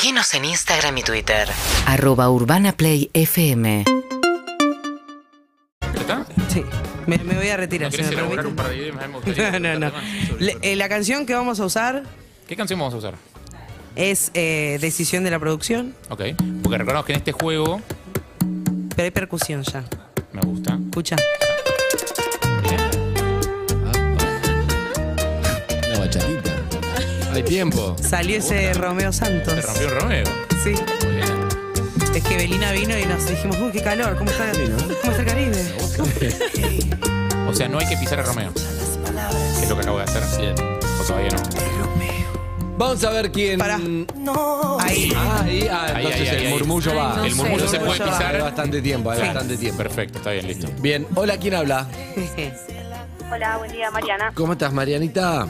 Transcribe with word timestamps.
Seguinos 0.00 0.32
en 0.34 0.44
Instagram 0.44 0.96
y 0.98 1.02
Twitter. 1.02 1.48
Arroba 1.86 2.30
Urbana 2.30 2.70
Play 2.72 3.10
FM. 3.14 3.84
¿Está? 5.92 6.24
Sí. 6.48 6.62
Me, 7.08 7.18
me 7.18 7.34
voy 7.34 7.48
a 7.48 7.54
¿No 7.54 7.56
retirar. 7.56 7.90
querés 7.90 8.06
me 8.06 8.12
elaborar 8.12 8.46
un 8.46 8.54
permite. 8.54 8.62
par 8.62 8.70
de 8.70 8.76
ideas? 8.76 9.08
Me 9.08 9.14
gustaría 9.14 9.50
No, 9.58 9.58
no, 9.58 9.78
no. 9.80 9.90
preguntarte 9.90 10.18
más 10.20 10.28
sobre 10.28 10.44
Le- 10.44 10.50
eso. 10.52 10.58
eh, 10.62 10.76
la 10.76 10.88
canción 10.88 11.26
que 11.26 11.34
vamos 11.34 11.58
a 11.58 11.64
usar 11.64 12.04
¿Qué 12.46 12.54
canción 12.54 12.78
vamos 12.78 12.94
a 12.94 12.98
usar? 12.98 13.14
es 13.96 14.30
eh, 14.34 14.78
decisión 14.80 15.24
de 15.24 15.32
la 15.32 15.40
producción, 15.40 15.96
Ok. 16.10 16.22
Porque 16.62 16.78
recordamos 16.78 17.04
que 17.04 17.12
en 17.14 17.18
este 17.18 17.32
juego 17.32 17.80
pero 18.94 19.02
hay 19.04 19.10
percusión 19.10 19.64
ya. 19.64 19.82
me 20.32 20.42
gusta. 20.42 20.78
Escucha. 20.88 21.16
Una 25.88 25.98
bachatita. 25.98 26.37
Hay 27.38 27.44
tiempo. 27.44 27.94
Salió 28.02 28.38
ese 28.38 28.74
Romeo 28.74 29.12
Santos. 29.12 29.54
Se 29.54 29.60
rompió 29.62 29.90
Romeo. 29.90 30.24
Sí. 30.64 30.74
Muy 31.04 31.14
bien. 31.14 31.48
Es 32.12 32.24
que 32.24 32.36
Belina 32.36 32.72
vino 32.72 32.98
y 32.98 33.04
nos 33.06 33.28
dijimos, 33.28 33.56
uy, 33.60 33.70
qué 33.70 33.80
calor, 33.80 34.16
¿cómo 34.18 34.28
está, 34.28 34.50
¿cómo 34.50 35.12
está 35.12 35.22
el 35.22 35.24
Caribe? 35.24 36.88
O 37.48 37.54
sea, 37.54 37.66
no 37.68 37.78
hay 37.78 37.86
que 37.86 37.96
pisar 37.96 38.18
a 38.18 38.24
Romeo. 38.24 38.52
Que 38.52 39.62
es 39.62 39.68
lo 39.68 39.76
que 39.76 39.82
acabo 39.82 39.98
de 39.98 40.04
hacer. 40.04 40.22
Bien. 40.40 40.54
O 41.00 41.04
todavía 41.04 41.30
no. 41.30 42.76
Vamos 42.76 43.04
a 43.04 43.10
ver 43.10 43.30
quién. 43.32 43.58
Pará. 43.58 43.76
Ahí. 44.80 45.12
Ah, 45.16 45.42
ahí, 45.44 45.68
ah, 45.70 45.84
Ahí, 45.94 46.06
entonces 46.06 46.20
ahí, 46.20 46.28
ahí, 46.28 46.36
el 46.40 46.46
ahí. 46.46 46.52
murmullo 46.52 46.94
va. 46.94 47.16
no 47.16 47.24
El 47.24 47.30
sé. 47.30 47.36
murmullo 47.36 47.68
se 47.68 47.78
puede 47.78 48.00
pisar. 48.00 48.34
Hay 48.34 48.42
bastante 48.42 48.82
tiempo, 48.82 49.10
hay 49.12 49.20
bastante 49.20 49.56
tiempo. 49.56 49.78
Perfecto, 49.78 50.18
está 50.18 50.32
bien, 50.32 50.46
listo. 50.48 50.68
Bien, 50.80 51.06
hola, 51.14 51.38
¿quién 51.38 51.54
habla? 51.54 51.86
Hola, 53.32 53.56
buen 53.58 53.70
día, 53.72 53.90
Mariana. 53.92 54.32
¿Cómo 54.34 54.52
estás, 54.54 54.72
Marianita? 54.72 55.46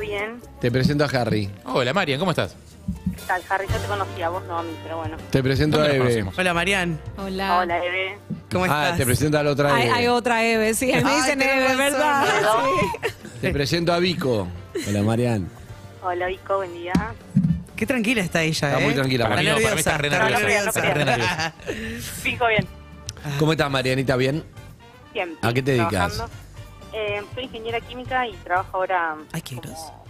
Bien. 0.00 0.40
Te 0.60 0.70
presento 0.70 1.04
a 1.04 1.08
Harry. 1.08 1.50
Hola, 1.64 1.92
Marian, 1.92 2.18
¿cómo 2.18 2.30
estás? 2.32 2.56
¿Qué 3.14 3.22
tal, 3.26 3.42
Harry? 3.48 3.66
Yo 3.68 3.76
te 3.76 3.86
conocía, 3.86 4.28
vos 4.30 4.42
no 4.44 4.58
a 4.58 4.62
mí, 4.62 4.72
pero 4.82 4.96
bueno. 4.98 5.16
Te 5.30 5.42
presento 5.42 5.76
a 5.76 5.80
¿Dónde 5.82 5.98
nos 5.98 6.06
Eve. 6.06 6.14
conocimos? 6.14 6.38
Hola, 6.38 6.54
Marian. 6.54 7.00
Hola. 7.18 7.58
Hola, 7.58 7.84
Eve. 7.84 8.18
¿Cómo 8.50 8.64
Ah, 8.64 8.84
estás? 8.84 8.96
te 8.98 9.04
presento 9.06 9.38
a 9.38 9.42
la 9.42 9.50
otra 9.50 9.74
Hay, 9.74 9.82
Eve. 9.88 9.92
hay 9.92 10.06
otra 10.08 10.44
Eve, 10.44 10.74
sí. 10.74 10.86
Me 10.86 10.94
Ay, 10.94 11.16
dicen 11.16 11.38
tenés 11.38 11.54
Eve, 11.54 11.64
razón. 11.68 11.78
¿verdad? 11.78 12.24
Te 13.40 13.50
presento 13.52 13.92
a 13.92 13.98
Vico. 13.98 14.48
Hola, 14.88 15.02
Marian. 15.02 15.48
Hola, 16.02 16.26
Vico, 16.26 16.56
buen 16.56 16.72
día. 16.74 16.92
Qué 17.76 17.86
tranquila 17.86 18.20
está 18.22 18.42
ella, 18.42 18.68
Está 18.68 18.80
¿eh? 18.80 18.84
muy 18.84 18.94
tranquila, 18.94 19.28
Para 19.28 19.40
mí 19.42 19.48
no, 19.48 19.54
para 19.60 19.74
mí 19.74 19.78
está 19.78 19.96
re 19.98 20.10
nerviosa. 20.10 20.68
Está 20.68 20.80
re 20.94 21.04
nerviosa. 21.04 21.54
Vico, 22.24 22.46
bien. 22.48 22.66
¿Cómo 23.38 23.52
estás, 23.52 23.70
Marianita? 23.70 24.16
¿Bien? 24.16 24.42
Bien. 25.14 25.36
¿A 25.42 25.52
qué 25.52 25.62
te 25.62 25.72
dedicas? 25.72 26.14
trabajando. 26.16 26.30
Eh, 26.92 27.22
soy 27.34 27.44
ingeniera 27.44 27.80
química 27.80 28.26
y 28.26 28.32
trabajo 28.34 28.76
ahora 28.78 29.16
Ay, 29.32 29.42
qué 29.42 29.56
como 29.56 30.00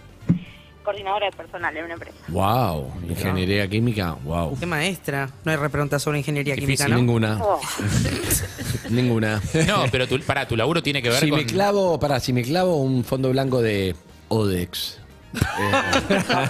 coordinadora 0.83 1.27
de 1.27 1.31
personal 1.33 1.77
en 1.77 1.85
una 1.85 1.93
empresa. 1.93 2.17
Wow. 2.29 2.91
Ingeniería 3.07 3.67
química. 3.67 4.13
Wow. 4.23 4.57
Qué 4.59 4.65
maestra. 4.65 5.29
No 5.45 5.51
hay 5.51 5.57
repregunta 5.57 5.99
sobre 5.99 6.17
ingeniería 6.17 6.55
Difícil, 6.55 6.87
química, 6.87 6.87
¿no? 6.87 6.95
Ninguna. 6.97 7.37
Oh, 7.39 7.61
Ninguna. 8.89 9.39
No, 9.67 9.85
pero 9.91 10.07
tu, 10.07 10.19
para, 10.21 10.47
tu 10.47 10.55
laburo 10.57 10.81
tiene 10.81 11.03
que 11.03 11.09
ver 11.09 11.19
Si 11.19 11.29
con. 11.29 11.37
me 11.37 11.45
clavo, 11.45 11.99
para, 11.99 12.19
si 12.19 12.33
me 12.33 12.41
clavo 12.41 12.77
un 12.77 13.03
fondo 13.03 13.29
blanco 13.29 13.61
de 13.61 13.95
Odex. 14.29 14.97
eh, 15.33 15.39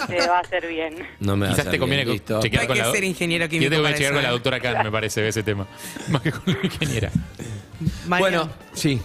te 0.08 0.28
va 0.28 0.38
a 0.38 0.40
hacer 0.40 0.66
bien. 0.68 0.96
no 1.20 1.36
me 1.36 1.48
va 1.48 1.52
a 1.52 1.56
Quizás 1.56 1.70
te 1.70 1.78
conviene 1.78 2.06
bien, 2.06 2.18
chequear 2.18 2.62
Hay 2.62 2.68
con 2.68 2.78
que 2.78 2.84
la. 2.84 2.92
ser 2.92 3.04
ingeniero 3.04 3.46
Yo 3.46 3.50
químico 3.50 3.70
tengo 3.70 3.84
que 3.84 3.88
para 3.90 3.96
chequear 3.98 4.14
con 4.14 4.24
la 4.24 4.30
¿eh? 4.30 4.32
doctora 4.32 4.60
Khan, 4.62 4.84
me 4.86 4.92
parece, 4.92 5.28
ese 5.28 5.44
tema. 5.44 5.68
Más 6.10 6.22
que 6.22 6.32
con 6.32 6.42
la 6.46 6.60
ingeniera. 6.64 7.12
Marian, 8.08 8.20
Bueno, 8.20 8.50
sí. 8.74 9.00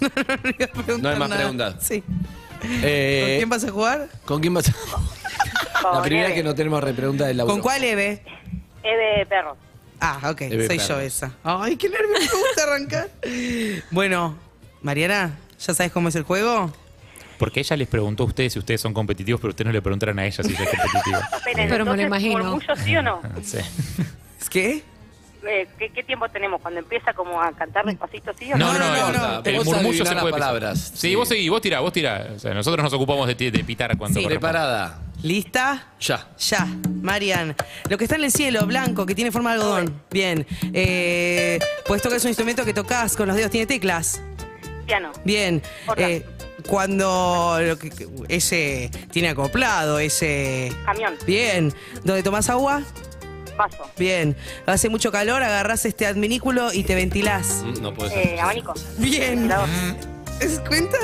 No 0.00 0.08
preguntar 0.84 0.98
no 1.00 1.08
hay 1.10 1.18
más 1.18 1.28
nada. 1.28 1.36
preguntas. 1.42 1.74
Sí. 1.80 2.02
Eh, 2.82 3.20
¿Con 3.26 3.36
quién 3.36 3.48
vas 3.48 3.64
a 3.64 3.70
jugar? 3.70 4.08
¿Con 4.24 4.40
quién 4.40 4.54
vas 4.54 4.68
a- 4.68 4.72
La 5.82 5.90
Con 5.90 6.02
primera 6.02 6.26
Eve. 6.28 6.34
que 6.36 6.42
no 6.42 6.54
tenemos 6.54 6.82
repregunta 6.82 7.26
del 7.26 7.36
laburo. 7.36 7.54
¿Con 7.54 7.62
cuál 7.62 7.84
Eve? 7.84 8.22
Eve 8.82 9.26
Perro. 9.26 9.56
Ah, 10.00 10.30
ok, 10.30 10.40
Eve 10.42 10.66
soy 10.66 10.78
Perro. 10.78 10.88
yo 10.88 11.00
esa. 11.00 11.32
Ay, 11.44 11.76
qué 11.76 11.88
nervios, 11.88 12.20
me 12.20 12.26
gusta 12.40 12.62
arrancar. 12.64 13.08
Bueno, 13.90 14.36
Mariana, 14.82 15.38
¿ya 15.58 15.74
sabes 15.74 15.92
cómo 15.92 16.08
es 16.08 16.14
el 16.16 16.22
juego? 16.22 16.72
Porque 17.38 17.60
ella 17.60 17.76
les 17.76 17.86
preguntó 17.88 18.22
a 18.22 18.26
ustedes 18.26 18.54
si 18.54 18.58
ustedes 18.58 18.80
son 18.80 18.94
competitivos, 18.94 19.40
pero 19.40 19.50
ustedes 19.50 19.66
no 19.66 19.72
le 19.72 19.82
preguntaron 19.82 20.18
a 20.18 20.24
ella 20.26 20.42
si 20.42 20.52
ella 20.54 20.64
es 20.64 20.70
competitiva. 20.70 21.28
Pero 21.68 21.84
me 21.84 21.96
lo 21.96 22.02
imagino. 22.02 22.38
¿Murmullo 22.38 22.76
sí 22.76 22.96
o 22.96 23.02
no? 23.02 23.20
Sí. 23.42 23.58
¿Es 24.40 24.48
qué? 24.48 24.82
Eh, 25.48 25.68
¿qué, 25.78 25.90
qué 25.90 26.02
tiempo 26.02 26.28
tenemos? 26.28 26.60
¿Cuando 26.60 26.80
empieza 26.80 27.12
como 27.12 27.40
a 27.40 27.52
cantar 27.52 27.84
despacito 27.84 28.32
sí 28.38 28.52
o 28.52 28.56
No, 28.56 28.72
no? 28.72 28.78
no, 28.78 28.88
no, 28.88 28.94
el- 29.08 29.12
no, 29.16 29.28
no. 29.40 29.42
el 29.44 29.64
murmullo 29.64 30.04
se 30.04 30.14
puede 30.16 30.32
palabras. 30.32 30.92
Sí, 30.94 31.08
Sí. 31.10 31.14
vos 31.14 31.28
seguí, 31.28 31.48
vos 31.48 31.60
tirá, 31.62 31.80
vos 31.80 31.92
tirá. 31.92 32.28
O 32.34 32.38
sea, 32.38 32.52
nosotros 32.54 32.82
nos 32.82 32.92
ocupamos 32.92 33.26
de, 33.28 33.34
pitar 33.64 33.96
cuando 33.96 34.18
Sí. 34.20 34.26
Preparada. 34.26 35.00
¿Lista? 35.22 35.86
Ya. 36.00 36.28
Ya, 36.38 36.66
Marian. 37.02 37.54
Lo 37.88 37.96
que 37.98 38.04
está 38.04 38.16
en 38.16 38.24
el 38.24 38.30
cielo, 38.32 38.66
blanco, 38.66 39.06
que 39.06 39.14
tiene 39.14 39.32
forma 39.32 39.50
de 39.54 39.60
algodón. 39.60 40.02
Bien. 40.10 40.46
Eh, 40.72 41.58
pues 41.86 42.02
toca 42.02 42.16
es 42.16 42.22
un 42.24 42.28
instrumento 42.28 42.64
que 42.64 42.74
tocas 42.74 43.16
con 43.16 43.26
los 43.26 43.36
dedos, 43.36 43.50
tiene 43.50 43.66
teclas. 43.66 44.20
Piano. 44.86 45.10
Bien. 45.24 45.62
Eh, 45.96 46.24
cuando 46.68 47.58
lo 47.60 47.78
que- 47.78 47.90
que- 47.90 48.08
ese 48.28 48.90
tiene 49.10 49.28
acoplado, 49.30 49.98
ese. 49.98 50.72
Camión. 50.84 51.14
Bien. 51.26 51.72
¿Dónde 52.04 52.22
tomás 52.22 52.50
agua? 52.50 52.82
Vaso. 53.56 53.88
Bien. 53.98 54.36
Hace 54.66 54.88
mucho 54.88 55.10
calor, 55.12 55.42
agarrás 55.42 55.84
este 55.86 56.06
adminículo 56.06 56.72
y 56.72 56.82
te 56.84 56.94
ventilás. 56.94 57.62
Mm, 57.64 57.82
No 57.82 57.94
puede 57.94 58.10
ser. 58.10 58.26
Eh, 58.34 58.40
abanico. 58.40 58.74
Bien. 58.98 59.50
¿Es 60.40 60.60
cuenta? 60.60 60.98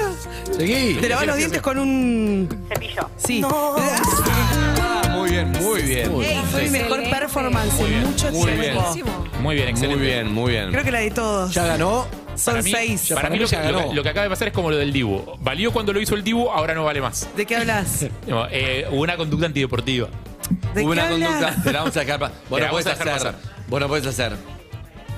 Seguí. 0.55 0.95
Te 1.01 1.09
lavas 1.09 1.27
los 1.27 1.37
dientes 1.39 1.63
con 1.63 1.79
un. 1.79 2.67
Cepillo. 2.69 3.09
Sí. 3.17 3.43
Ah, 3.45 5.03
muy 5.17 5.31
bien, 5.31 5.51
muy 5.53 5.83
bien. 5.83 6.13
Ey, 6.23 6.43
fue 6.51 6.63
mi 6.65 6.71
mejor 6.71 7.01
Excelente. 7.01 7.11
performance 7.19 7.73
Muy 7.75 7.85
en 7.87 7.91
bien, 7.93 8.07
mucho 8.11 8.31
muy 8.33 8.53
tiempo. 8.53 8.93
bien. 8.95 9.07
Muy 9.43 9.55
bien, 9.55 9.69
excelente. 9.69 9.97
Muy 9.97 10.07
bien, 10.07 10.33
muy 10.33 10.51
bien. 10.53 10.71
Creo 10.71 10.85
que 10.85 10.91
la 10.93 10.99
de 11.01 11.11
todos. 11.11 11.55
Ya 11.55 11.65
ganó. 11.67 12.07
Son 12.35 12.55
Para 12.55 12.63
mí- 12.63 12.71
seis. 12.73 13.09
Para, 13.09 13.15
Para 13.23 13.29
mí, 13.31 13.37
mí 13.37 13.43
lo, 13.43 13.49
que, 13.49 13.57
ya 13.57 13.71
lo 13.71 13.79
ganó. 13.79 13.89
que- 13.91 13.95
lo 13.97 14.03
que 14.03 14.09
acaba 14.09 14.25
de 14.25 14.31
pasar 14.31 14.49
es 14.49 14.55
como 14.55 14.71
lo 14.71 14.77
del 14.77 14.93
Dibu. 14.93 15.23
Valió 15.41 15.73
cuando 15.73 15.93
lo 15.93 16.01
hizo 16.01 16.15
el 16.15 16.25
Dibu, 16.25 16.51
ahora 16.51 16.75
no 16.75 16.85
vale 16.85 17.01
más. 17.01 17.29
¿De 17.37 17.45
qué 17.47 17.57
hablas? 17.57 18.07
No, 18.27 18.47
eh, 18.51 18.87
hubo 18.91 19.01
una 19.03 19.17
conducta 19.17 19.47
antideportiva. 19.47 20.09
¿De 20.75 20.83
Hubo 20.83 20.93
qué 20.93 20.99
una 21.01 21.09
hablas? 21.09 21.29
conducta. 21.31 21.63
Te 21.63 21.73
la 21.73 21.79
vamos 21.81 21.97
a 21.97 22.01
dejar. 22.01 22.19
pa- 22.21 22.29
Vos 22.29 22.59
Te 22.59 22.65
la 22.65 22.71
no 22.71 22.77
a 22.77 22.79
dejar 22.83 23.09
hacer. 23.09 23.13
pasar. 23.33 23.35
Vos 23.69 23.81
no 23.81 23.89
puedes 23.89 24.07
hacer. 24.07 24.33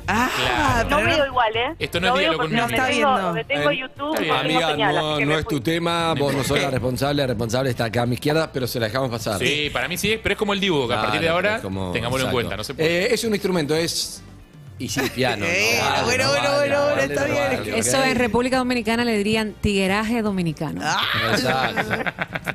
Ah, 0.06 0.28
Claro. 0.36 0.90
No 0.90 0.96
pero 0.96 1.08
veo 1.16 1.26
igual, 1.26 1.56
¿eh? 1.56 1.74
Esto 1.78 1.98
no 2.00 2.08
es 2.08 2.12
veo 2.14 2.30
de 2.32 2.36
porque 2.36 2.54
No 2.56 2.64
está 2.66 2.86
tengo, 2.86 2.88
viendo. 2.90 3.22
donde 3.22 3.44
tengo 3.44 3.70
Eh, 3.70 3.78
YouTube, 3.78 4.12
está 4.14 4.20
bien. 4.20 4.28
no 4.34 4.42
tengo 4.42 4.54
Amiga, 4.58 4.70
señal, 4.72 4.94
no, 4.94 5.10
así 5.12 5.18
que 5.18 5.24
no 5.26 5.32
me 5.32 5.38
es 5.38 5.44
fui. 5.44 5.54
tu 5.56 5.60
tema. 5.62 6.14
Vos 6.14 6.34
no 6.34 6.44
sos 6.44 6.60
la 6.60 6.70
responsable. 6.70 7.22
La 7.22 7.26
responsable 7.28 7.70
está 7.70 7.84
acá 7.86 8.02
a 8.02 8.06
mi 8.06 8.14
izquierda, 8.14 8.50
pero 8.52 8.66
se 8.66 8.80
la 8.80 8.86
dejamos 8.86 9.08
pasar. 9.10 9.38
Sí, 9.38 9.70
para 9.72 9.88
mí 9.88 9.96
sí, 9.96 10.18
pero 10.22 10.34
es 10.34 10.38
como 10.38 10.52
el 10.52 10.60
Dibu, 10.60 10.86
que 10.88 10.92
a 10.94 11.00
partir 11.00 11.20
de 11.20 11.26
Claro, 11.26 11.34
ahora 11.36 11.56
es 11.56 11.62
como- 11.62 11.92
tengámoslo 11.92 12.24
en 12.26 12.30
exacto. 12.30 12.34
cuenta. 12.34 12.56
No 12.58 12.64
se 12.64 12.74
puede. 12.74 13.04
Eh, 13.06 13.14
es 13.14 13.24
un 13.24 13.32
instrumento, 13.32 13.74
es. 13.74 14.22
Y 14.78 14.88
sí, 14.88 15.00
piano. 15.14 15.44
Eh, 15.48 15.80
no 15.98 16.04
bueno, 16.04 16.24
no 16.24 16.30
bueno, 16.30 16.50
bueno, 16.56 16.78
no 16.78 16.84
bueno, 16.86 17.00
está 17.02 17.24
bien. 17.24 17.38
vale, 17.58 17.78
Eso 17.78 18.02
en 18.04 18.16
República 18.16 18.58
Dominicana 18.58 19.04
le 19.04 19.16
dirían 19.16 19.54
tigueraje 19.60 20.20
dominicano. 20.22 20.80
Exacto. 21.30 22.10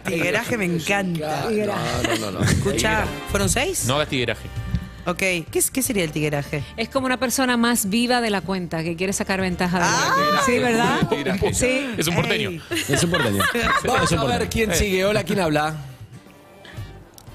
tigueraje 0.06 0.57
me 0.57 0.66
encanta. 0.66 1.46
No, 1.50 1.66
no, 2.19 2.31
no. 2.31 2.40
no. 2.40 2.46
Escucha, 2.50 3.06
¿fueron 3.31 3.50
seis? 3.50 3.85
No 3.85 3.96
hagas 3.96 4.09
tigueraje. 4.09 4.47
Ok, 5.06 5.18
¿Qué, 5.18 5.46
es- 5.53 5.72
¿qué 5.72 5.81
sería 5.81 6.03
el 6.03 6.12
tigueraje? 6.12 6.62
Es 6.78 6.90
como 6.90 7.06
una 7.06 7.18
persona 7.18 7.56
más 7.57 7.90
viva 7.90 8.19
de 8.22 8.30
la 8.30 8.41
cuenta 8.41 8.84
que 8.84 8.96
quiere 8.96 9.13
sacar 9.13 9.40
ventaja 9.41 9.80
de 9.80 9.86
Ah, 9.88 10.16
la 10.36 10.41
Sí, 10.44 10.59
¿verdad? 10.59 11.07
tigueraje. 11.09 11.53
Sí. 11.53 11.90
Es 11.97 12.07
un 12.07 12.16
porteño. 12.16 12.50
Ey. 12.50 12.62
Es 12.90 13.03
un 13.03 13.09
porteño. 13.12 13.41
Vamos 13.86 14.12
a 14.12 14.24
ver 14.25 14.50
quién 14.50 14.75
sigue. 14.75 15.06
Hola, 15.06 15.24
¿quién 15.24 15.40
habla? 15.40 15.74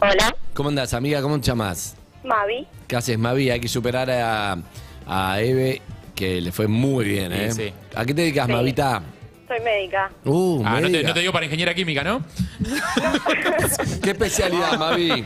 Hola, 0.00 0.36
¿Cómo 0.52 0.68
andás, 0.68 0.92
amiga? 0.92 1.22
¿Cómo 1.22 1.40
te 1.40 1.46
llamas? 1.46 1.96
Mavi. 2.24 2.66
¿Qué 2.88 2.96
haces, 2.96 3.18
Mavi? 3.18 3.50
Hay 3.50 3.60
que 3.60 3.68
superar 3.68 4.10
a, 4.10 4.56
a 5.06 5.40
Eve, 5.40 5.80
que 6.14 6.40
le 6.40 6.50
fue 6.52 6.66
muy 6.66 7.04
bien, 7.04 7.32
¿eh? 7.32 7.52
Sí, 7.52 7.64
sí. 7.68 7.72
¿A 7.94 8.04
qué 8.04 8.14
te 8.14 8.22
dedicas, 8.22 8.46
Sí. 8.46 8.52
Mavita? 8.52 9.02
Soy 9.46 9.60
médica. 9.60 10.10
Uh, 10.24 10.62
Ah, 10.64 10.80
no 10.80 10.90
te, 10.90 11.02
no 11.02 11.12
te 11.14 11.20
digo 11.20 11.32
para 11.32 11.44
ingeniera 11.44 11.74
química, 11.74 12.02
¿no? 12.02 12.24
¿Qué 14.02 14.10
especialidad, 14.10 14.78
Mavi? 14.78 15.24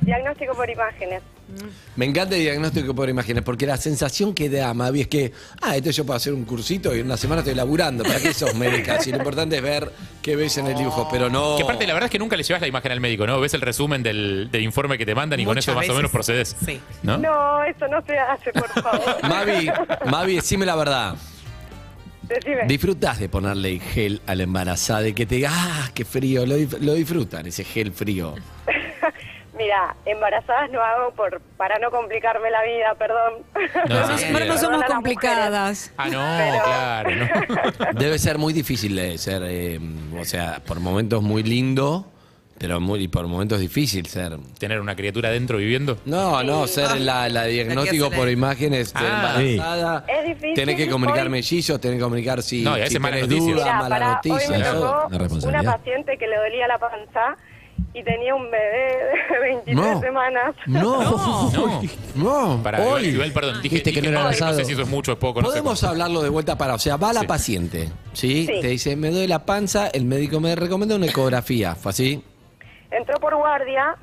Diagnóstico 0.00 0.54
por 0.54 0.68
imágenes. 0.70 1.22
Me 1.96 2.06
encanta 2.06 2.36
el 2.36 2.42
diagnóstico 2.42 2.94
por 2.94 3.08
imágenes, 3.08 3.42
porque 3.42 3.66
la 3.66 3.76
sensación 3.76 4.34
que 4.34 4.48
da, 4.48 4.72
Mavi, 4.72 5.02
es 5.02 5.08
que, 5.08 5.32
ah, 5.60 5.76
esto 5.76 5.90
yo 5.90 6.06
puedo 6.06 6.16
hacer 6.16 6.32
un 6.32 6.44
cursito 6.44 6.94
y 6.94 7.00
en 7.00 7.06
una 7.06 7.16
semana 7.16 7.40
estoy 7.40 7.54
laburando. 7.54 8.04
¿Para 8.04 8.20
qué 8.20 8.32
sos 8.32 8.54
médica? 8.54 9.00
Si 9.00 9.10
lo 9.10 9.18
importante 9.18 9.56
es 9.56 9.62
ver 9.62 9.92
qué 10.22 10.36
ves 10.36 10.56
en 10.58 10.68
el 10.68 10.76
dibujo, 10.76 11.08
pero 11.10 11.28
no... 11.28 11.56
Que 11.56 11.62
aparte, 11.62 11.86
la 11.86 11.94
verdad 11.94 12.06
es 12.06 12.10
que 12.12 12.18
nunca 12.18 12.36
le 12.36 12.42
llevas 12.42 12.60
la 12.60 12.68
imagen 12.68 12.92
al 12.92 13.00
médico, 13.00 13.26
¿no? 13.26 13.40
Ves 13.40 13.54
el 13.54 13.60
resumen 13.60 14.02
del, 14.02 14.48
del 14.50 14.62
informe 14.62 14.96
que 14.96 15.06
te 15.06 15.14
mandan 15.14 15.40
y 15.40 15.44
con 15.44 15.58
eso 15.58 15.74
más 15.74 15.88
o 15.88 15.94
menos 15.94 16.10
procedes. 16.10 16.56
Sí. 16.64 16.80
¿No? 17.02 17.18
No, 17.18 17.64
eso 17.64 17.86
no 17.88 18.02
se 18.06 18.18
hace, 18.18 18.52
por 18.52 18.68
favor. 18.68 19.22
Mavi, 19.28 19.70
Mavi, 20.10 20.36
decime 20.36 20.66
la 20.66 20.76
verdad. 20.76 21.16
Decime. 22.22 22.64
¿Disfrutás 22.66 23.18
de 23.18 23.28
ponerle 23.28 23.80
gel 23.80 24.22
a 24.26 24.36
la 24.36 24.44
embarazada? 24.44 25.00
De 25.00 25.14
que 25.14 25.26
te 25.26 25.36
diga, 25.36 25.50
ah, 25.52 25.90
qué 25.92 26.04
frío, 26.04 26.46
lo 26.46 26.94
disfrutan, 26.94 27.46
ese 27.46 27.64
gel 27.64 27.92
frío. 27.92 28.34
Mira, 29.60 29.94
embarazadas 30.06 30.70
no 30.70 30.80
hago 30.82 31.10
por 31.12 31.40
para 31.58 31.78
no 31.78 31.90
complicarme 31.90 32.50
la 32.50 32.62
vida, 32.62 32.94
perdón. 32.98 33.34
No, 33.88 34.08
No, 34.08 34.16
sí, 34.18 34.24
pero 34.32 34.46
no 34.46 34.54
sí. 34.54 34.58
somos 34.58 34.82
complicadas. 34.84 35.92
Ah, 35.98 36.08
no, 36.08 36.36
Pero- 36.38 36.64
claro, 36.64 37.10
no. 37.92 37.98
Debe 38.00 38.18
ser 38.18 38.38
muy 38.38 38.52
difícil 38.54 38.96
de 38.96 39.18
ser, 39.18 39.42
eh, 39.44 39.78
o 40.18 40.24
sea, 40.24 40.60
por 40.66 40.80
momentos 40.80 41.22
muy 41.22 41.42
lindo, 41.42 42.06
Pero 42.58 42.78
muy, 42.78 43.08
por 43.08 43.26
momentos 43.26 43.58
difícil 43.58 44.04
ser. 44.06 44.36
Tener 44.58 44.80
una 44.82 44.94
criatura 44.94 45.30
dentro 45.30 45.56
viviendo. 45.56 45.96
No, 46.04 46.42
no, 46.42 46.66
ser 46.66 47.00
la, 47.00 47.26
la 47.30 47.44
diagnóstico 47.46 48.10
por 48.10 48.28
imágenes 48.28 48.92
de 48.92 49.00
Ah. 49.00 49.34
embarazada. 49.40 50.04
Es 50.06 50.26
difícil. 50.26 50.54
Tenés 50.54 50.76
que 50.76 50.88
comunicar 50.90 51.22
Hoy- 51.24 51.30
mellizos, 51.30 51.80
tenés 51.80 51.96
que 51.96 52.02
comunicar 52.02 52.42
si, 52.42 52.62
No, 52.62 52.72
y 52.72 52.80
a 52.80 52.84
veces 52.84 52.92
si 52.92 52.98
malas 52.98 53.20
tenés 53.20 53.30
noticias. 53.38 53.56
duda, 53.56 53.64
Mirá, 53.64 53.78
mala 53.78 53.88
pará, 53.98 54.12
noticia. 54.14 54.36
hoy 54.56 54.58
me 54.58 54.64
tocó 54.64 55.48
Una 55.48 55.62
paciente 55.62 56.18
que 56.18 56.26
le 56.26 56.36
dolía 56.36 56.66
la 56.68 56.78
panza 56.78 57.36
y 57.92 58.02
tenía 58.04 58.34
un 58.34 58.50
bebé 58.50 58.96
de 59.32 59.38
23 59.40 59.74
No. 59.76 60.00
semanas. 60.00 60.54
No, 60.66 61.02
No. 61.02 61.82
no. 62.14 62.60
Para, 62.62 62.80
Hoy. 62.82 63.06
igual, 63.06 63.32
perdón, 63.32 63.62
dije, 63.62 63.74
Viste 63.76 63.92
que 63.92 64.00
dije- 64.00 64.12
no 64.12 64.18
era 64.20 64.28
no 64.28 64.32
sé 64.32 64.44
asado. 64.44 64.64
si 64.64 64.72
eso 64.72 64.82
es 64.82 64.88
mucho 64.88 65.12
o 65.12 65.14
es 65.14 65.20
poco. 65.20 65.40
No 65.42 65.48
sé 65.48 65.54
Podemos 65.58 65.82
hablarlo 65.84 66.22
de 66.22 66.28
vuelta 66.28 66.56
para, 66.56 66.74
o 66.74 66.78
sea, 66.78 66.96
va 66.96 67.12
la 67.12 67.20
Sí. 67.20 67.26
paciente, 67.26 67.88
¿sí? 68.12 68.46
Sí. 68.46 68.60
Te 68.60 68.68
dice, 68.68 68.96
me 68.96 69.10
duele 69.10 69.28
la 69.28 69.44
panza, 69.44 69.88
el 69.88 70.04
médico 70.04 70.38
me 70.40 70.54
recomienda 70.54 70.94
una 70.96 71.06
ecografía, 71.06 71.74
¿fue 71.74 71.90
así? 71.90 72.22
Entró 72.90 73.18
por 73.20 73.34
guardia 73.36 73.96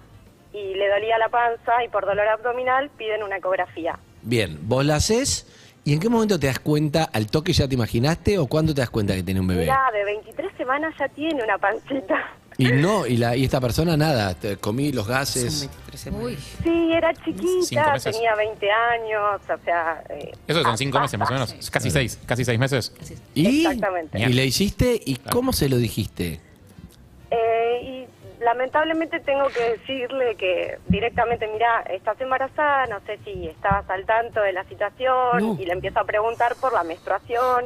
y 0.53 0.73
le 0.75 0.89
dolía 0.89 1.17
la 1.17 1.29
panza 1.29 1.83
y 1.85 1.89
por 1.89 2.05
dolor 2.05 2.27
abdominal 2.27 2.89
piden 2.97 3.23
una 3.23 3.37
ecografía. 3.37 3.97
Bien, 4.21 4.57
vos 4.63 4.83
la 4.85 4.95
haces 4.95 5.47
y 5.85 5.93
en 5.93 5.99
qué 5.99 6.09
momento 6.09 6.37
te 6.39 6.47
das 6.47 6.59
cuenta, 6.59 7.03
al 7.13 7.27
toque 7.27 7.53
ya 7.53 7.67
te 7.67 7.75
imaginaste 7.75 8.37
o 8.39 8.47
cuándo 8.47 8.73
te 8.73 8.81
das 8.81 8.89
cuenta 8.89 9.13
que 9.15 9.23
tiene 9.23 9.39
un 9.39 9.47
bebé? 9.47 9.61
Mirá, 9.61 9.79
de 9.93 10.03
23 10.03 10.51
semanas 10.57 10.93
ya 10.99 11.07
tiene 11.09 11.43
una 11.43 11.57
pancita. 11.57 12.15
Y 12.59 12.71
no, 12.71 13.05
y, 13.05 13.17
la, 13.17 13.35
y 13.35 13.43
esta 13.45 13.61
persona 13.61 13.95
nada, 13.95 14.33
te 14.33 14.57
comí 14.57 14.91
los 14.91 15.07
gases. 15.07 15.69
Uy, 16.11 16.35
Sí, 16.63 16.91
era 16.91 17.13
Cinco 17.23 17.39
chiquita, 17.41 17.93
meses. 17.93 18.15
tenía 18.15 18.33
20 18.35 18.71
años, 18.71 19.41
o 19.47 19.63
sea... 19.63 20.03
eh, 20.09 20.31
Eso 20.47 20.63
son 20.63 20.71
ah, 20.73 20.77
cinco 20.77 20.99
meses 20.99 21.19
más 21.19 21.29
o 21.29 21.33
menos. 21.33 21.69
Casi 21.71 21.91
seis. 21.91 22.19
Casi 22.25 22.43
seis 22.45 22.57
meses. 22.57 22.93
¿Y? 23.35 23.65
Exactamente. 23.65 24.19
¿Y 24.19 24.25
le 24.33 24.45
hiciste? 24.45 24.99
¿Y 25.05 25.17
cómo 25.17 25.53
se 25.53 25.69
lo 25.69 25.77
dijiste? 25.77 26.39
Eh, 27.29 27.79
y 27.83 28.43
lamentablemente 28.43 29.19
tengo 29.19 29.47
que 29.49 29.77
decirle 29.77 30.35
que 30.35 30.79
directamente, 30.87 31.47
mira, 31.53 31.81
estás 31.81 32.19
embarazada, 32.21 32.87
no 32.87 32.99
sé 33.05 33.19
si 33.23 33.47
estabas 33.47 33.87
al 33.89 34.05
tanto 34.05 34.41
de 34.41 34.53
la 34.53 34.63
situación, 34.63 35.37
No. 35.39 35.57
y 35.59 35.65
le 35.65 35.73
empiezo 35.73 35.99
a 35.99 36.05
preguntar 36.05 36.55
por 36.55 36.73
la 36.73 36.83
menstruación, 36.83 37.65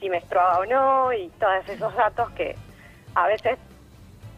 si 0.00 0.08
menstruaba 0.08 0.58
o 0.60 0.64
no, 0.66 1.12
y 1.12 1.28
todos 1.40 1.68
esos 1.68 1.94
datos 1.96 2.30
que 2.30 2.56
a 3.14 3.26
veces 3.26 3.58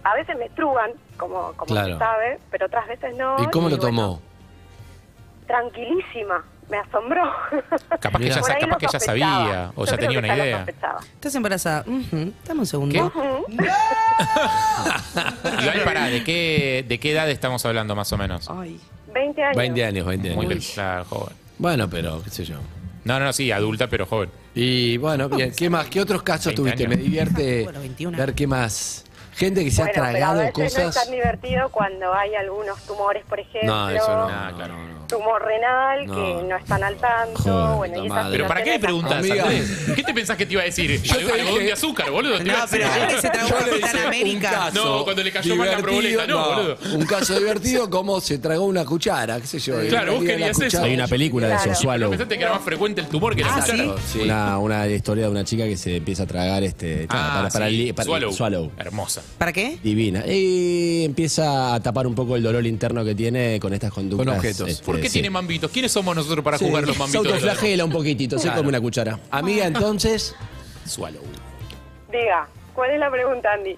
a 0.05 0.15
veces 0.15 0.37
menstruan, 0.39 0.91
como, 1.17 1.53
como 1.55 1.67
Claro. 1.67 1.95
se 1.95 1.99
sabe, 1.99 2.39
pero 2.51 2.67
otras 2.67 2.87
veces 2.89 3.17
no. 3.17 3.37
¿Y 3.43 3.47
cómo 3.49 3.69
lo 3.69 3.77
bueno, 3.79 3.91
tomó? 3.97 4.23
tranquilísima, 5.47 6.43
me 6.71 6.79
asombró. 6.79 7.23
Capaz 8.01 8.19
que 8.19 8.29
ya, 8.31 8.41
capaz 8.41 8.79
que 8.79 8.87
ya 8.91 8.99
sabía 9.01 9.73
o 9.77 9.85
Yo 9.85 9.91
ya 9.93 9.99
tenía 9.99 10.19
una 10.19 10.35
idea. 10.37 10.67
¿Estás 11.15 11.35
embarazada? 11.35 11.85
Dame 12.47 12.61
un 12.61 12.67
segundo. 12.67 13.13
Igual 15.61 15.83
para, 15.85 16.07
¿de 16.07 16.25
qué, 16.25 16.85
¿de 16.89 16.99
qué 16.99 17.13
edad 17.13 17.29
estamos 17.31 17.65
hablando 17.67 17.95
más 17.95 18.13
o 18.13 18.17
menos? 18.19 18.49
Ay. 18.51 18.81
20 19.13 19.43
años. 19.43 19.57
20 19.57 19.85
años, 19.85 20.07
20 20.07 20.35
Muy 20.35 20.47
años. 20.47 20.71
claro, 20.75 21.05
joven. 21.05 21.35
Bueno, 21.59 21.89
pero 21.89 22.21
qué 22.23 22.31
sé 22.31 22.45
yo. 22.45 22.57
No, 23.05 23.19
no, 23.19 23.27
no, 23.27 23.33
sí, 23.33 23.53
adulta, 23.53 23.87
pero 23.89 24.07
joven. 24.07 24.31
Y 24.55 24.97
bueno, 24.97 25.29
bien, 25.29 25.53
¿qué 25.57 25.69
más? 25.71 25.87
¿Qué 25.89 26.01
otros 26.01 26.23
casos 26.23 26.47
20 26.55 26.63
tuviste? 26.63 26.89
Me 26.89 26.97
divierte 26.97 27.63
Bueno, 27.65 27.81
21. 27.81 28.17
ver 28.19 28.35
qué 28.35 28.47
más. 28.47 29.05
Gente 29.37 29.65
que 29.65 29.71
se 29.71 29.83
ha 29.83 29.87
Bueno, 29.87 29.93
pero 29.95 30.07
a 30.07 30.11
tragado 30.11 30.39
veces 30.41 30.57
no 30.59 30.65
es 30.65 30.75
cosas. 30.75 31.05
tan 31.05 31.13
divertido 31.13 31.69
cuando 31.71 32.15
hay 32.15 32.35
algunos 32.37 32.81
tumores, 32.87 33.25
por 33.25 33.41
ejemplo. 33.41 33.75
No, 33.75 33.91
eso 33.91 34.09
no. 34.09 34.29
No, 34.31 34.57
claro. 34.57 34.75
no. 34.77 35.04
Tumor 35.15 35.43
renal 35.45 36.07
No. 36.07 36.15
que 36.15 36.49
no 36.49 36.57
están 36.57 36.83
al 36.83 36.97
tanto. 36.97 37.41
Joder, 37.43 37.77
bueno, 37.77 37.95
y 38.03 38.07
esas 38.07 38.17
madre. 38.17 38.33
Pero 38.37 38.49
¿para 38.49 38.63
qué 38.65 38.71
me 38.71 38.77
situaciones- 38.77 39.05
preguntas, 39.11 39.19
Amiga. 39.31 39.45
Andrés? 39.45 39.95
¿Qué 39.95 40.03
te 40.03 40.15
pensás 40.15 40.37
que 40.37 40.47
te 40.47 40.53
iba 40.55 40.63
a 40.63 40.65
decir? 40.65 41.03
Yo 41.03 41.15
te 41.17 41.21
¿Algo- 41.23 41.33
¿Algodón 41.35 41.55
dije- 41.55 41.65
de 41.67 41.73
azúcar, 41.73 42.11
boludo? 42.11 42.37
Te 42.39 42.45
iba 42.45 42.53
No, 42.53 42.59
a 42.59 42.63
decir. 42.67 42.79
pero 42.81 42.93
alguien 42.93 43.21
se 43.21 43.31
tragó 43.31 43.49
le 43.49 43.81
Capitán 43.81 44.07
América. 44.07 44.71
No, 44.75 45.05
cuando 45.05 45.23
le 45.23 45.33
cayó 45.33 45.57
mal 45.57 45.67
la 45.69 45.77
divertido, 45.77 46.17
proboleta, 46.17 46.27
no, 46.27 46.57
boludo. 46.57 46.97
Un 46.99 47.07
caso 47.07 47.39
divertido 47.39 47.91
como 47.91 48.21
se 48.21 48.39
tragó 48.39 48.65
una 48.65 48.85
cuchara, 48.85 49.41
qué 49.41 49.47
sé 49.47 49.59
yo. 49.61 49.83
y 49.85 49.89
Claro, 49.89 50.15
vos 50.15 50.23
le 50.23 50.27
di 50.27 50.33
a 50.33 50.35
la 50.35 50.39
querías 50.39 50.57
eso. 50.59 50.65
cuchara. 50.65 50.85
Hay 50.85 50.95
una 50.95 51.07
película 51.09 51.47
de 51.47 51.53
Claro. 51.55 51.71
eso, 51.71 51.81
¿No 51.81 51.83
Swallow. 51.85 52.11
pensaste 52.11 52.37
que 52.39 52.43
era 52.45 52.53
más 52.55 52.63
frecuente 52.65 53.01
el 53.01 53.07
tumor 53.07 53.37
que 53.37 53.43
la 53.43 53.55
Ah, 53.55 53.61
cuchara? 53.61 53.85
¿sí? 53.85 53.91
Sí. 54.13 54.21
Una, 54.23 54.59
una 54.59 54.87
historia 54.89 55.25
de 55.27 55.31
una 55.31 55.45
chica 55.45 55.65
que 55.65 55.77
se 55.77 55.97
empieza 55.97 56.25
a 56.25 56.27
tragar 56.27 56.63
este 56.65 57.07
Ah, 57.09 57.35
para, 57.37 57.49
para, 57.51 57.69
sí. 57.69 57.77
li- 57.77 57.93
para- 57.93 58.05
Swallow. 58.07 58.33
Swallow. 58.33 58.73
Hermosa. 58.79 59.23
¿Para 59.39 59.53
qué? 59.53 59.79
Divina. 59.83 60.25
Y 60.27 61.05
empieza 61.05 61.75
a 61.75 61.81
tapar 61.81 62.07
un 62.07 62.15
poco 62.17 62.35
el 62.37 62.43
dolor 62.43 62.67
interno 62.67 63.05
que 63.05 63.15
tiene 63.15 63.61
con 63.61 63.73
estas 63.75 63.93
conductas. 63.93 64.27
Con 64.27 64.37
objetos. 64.37 64.69
este, 64.69 64.85
¿Por 64.85 65.01
qué 65.05 65.09
sí. 65.11 65.15
tiene 65.15 65.31
mambitos? 65.31 65.71
¿Quiénes 65.71 65.93
somos 65.93 66.15
nosotros 66.17 66.45
para 66.45 66.59
Sí, 66.59 66.67
jugar 66.67 66.85
los 66.87 66.95
Se 66.97 66.99
mambitos? 66.99 67.23
de 67.25 67.29
los 67.31 67.41
demás? 67.41 67.53
autoflagela 67.55 67.85
un 67.85 67.93
poquitito, 67.93 68.39
se 68.39 68.43
Claro. 68.45 68.57
come 68.59 68.69
una 68.71 68.81
cuchara. 68.81 69.19
Amiga, 69.31 69.67
entonces, 69.67 70.35
Swallow. 70.87 71.23
Diga, 72.11 72.49
¿cuál 72.75 72.91
es 72.91 72.99
la 73.01 73.11
pregunta, 73.11 73.53
Andy? 73.53 73.77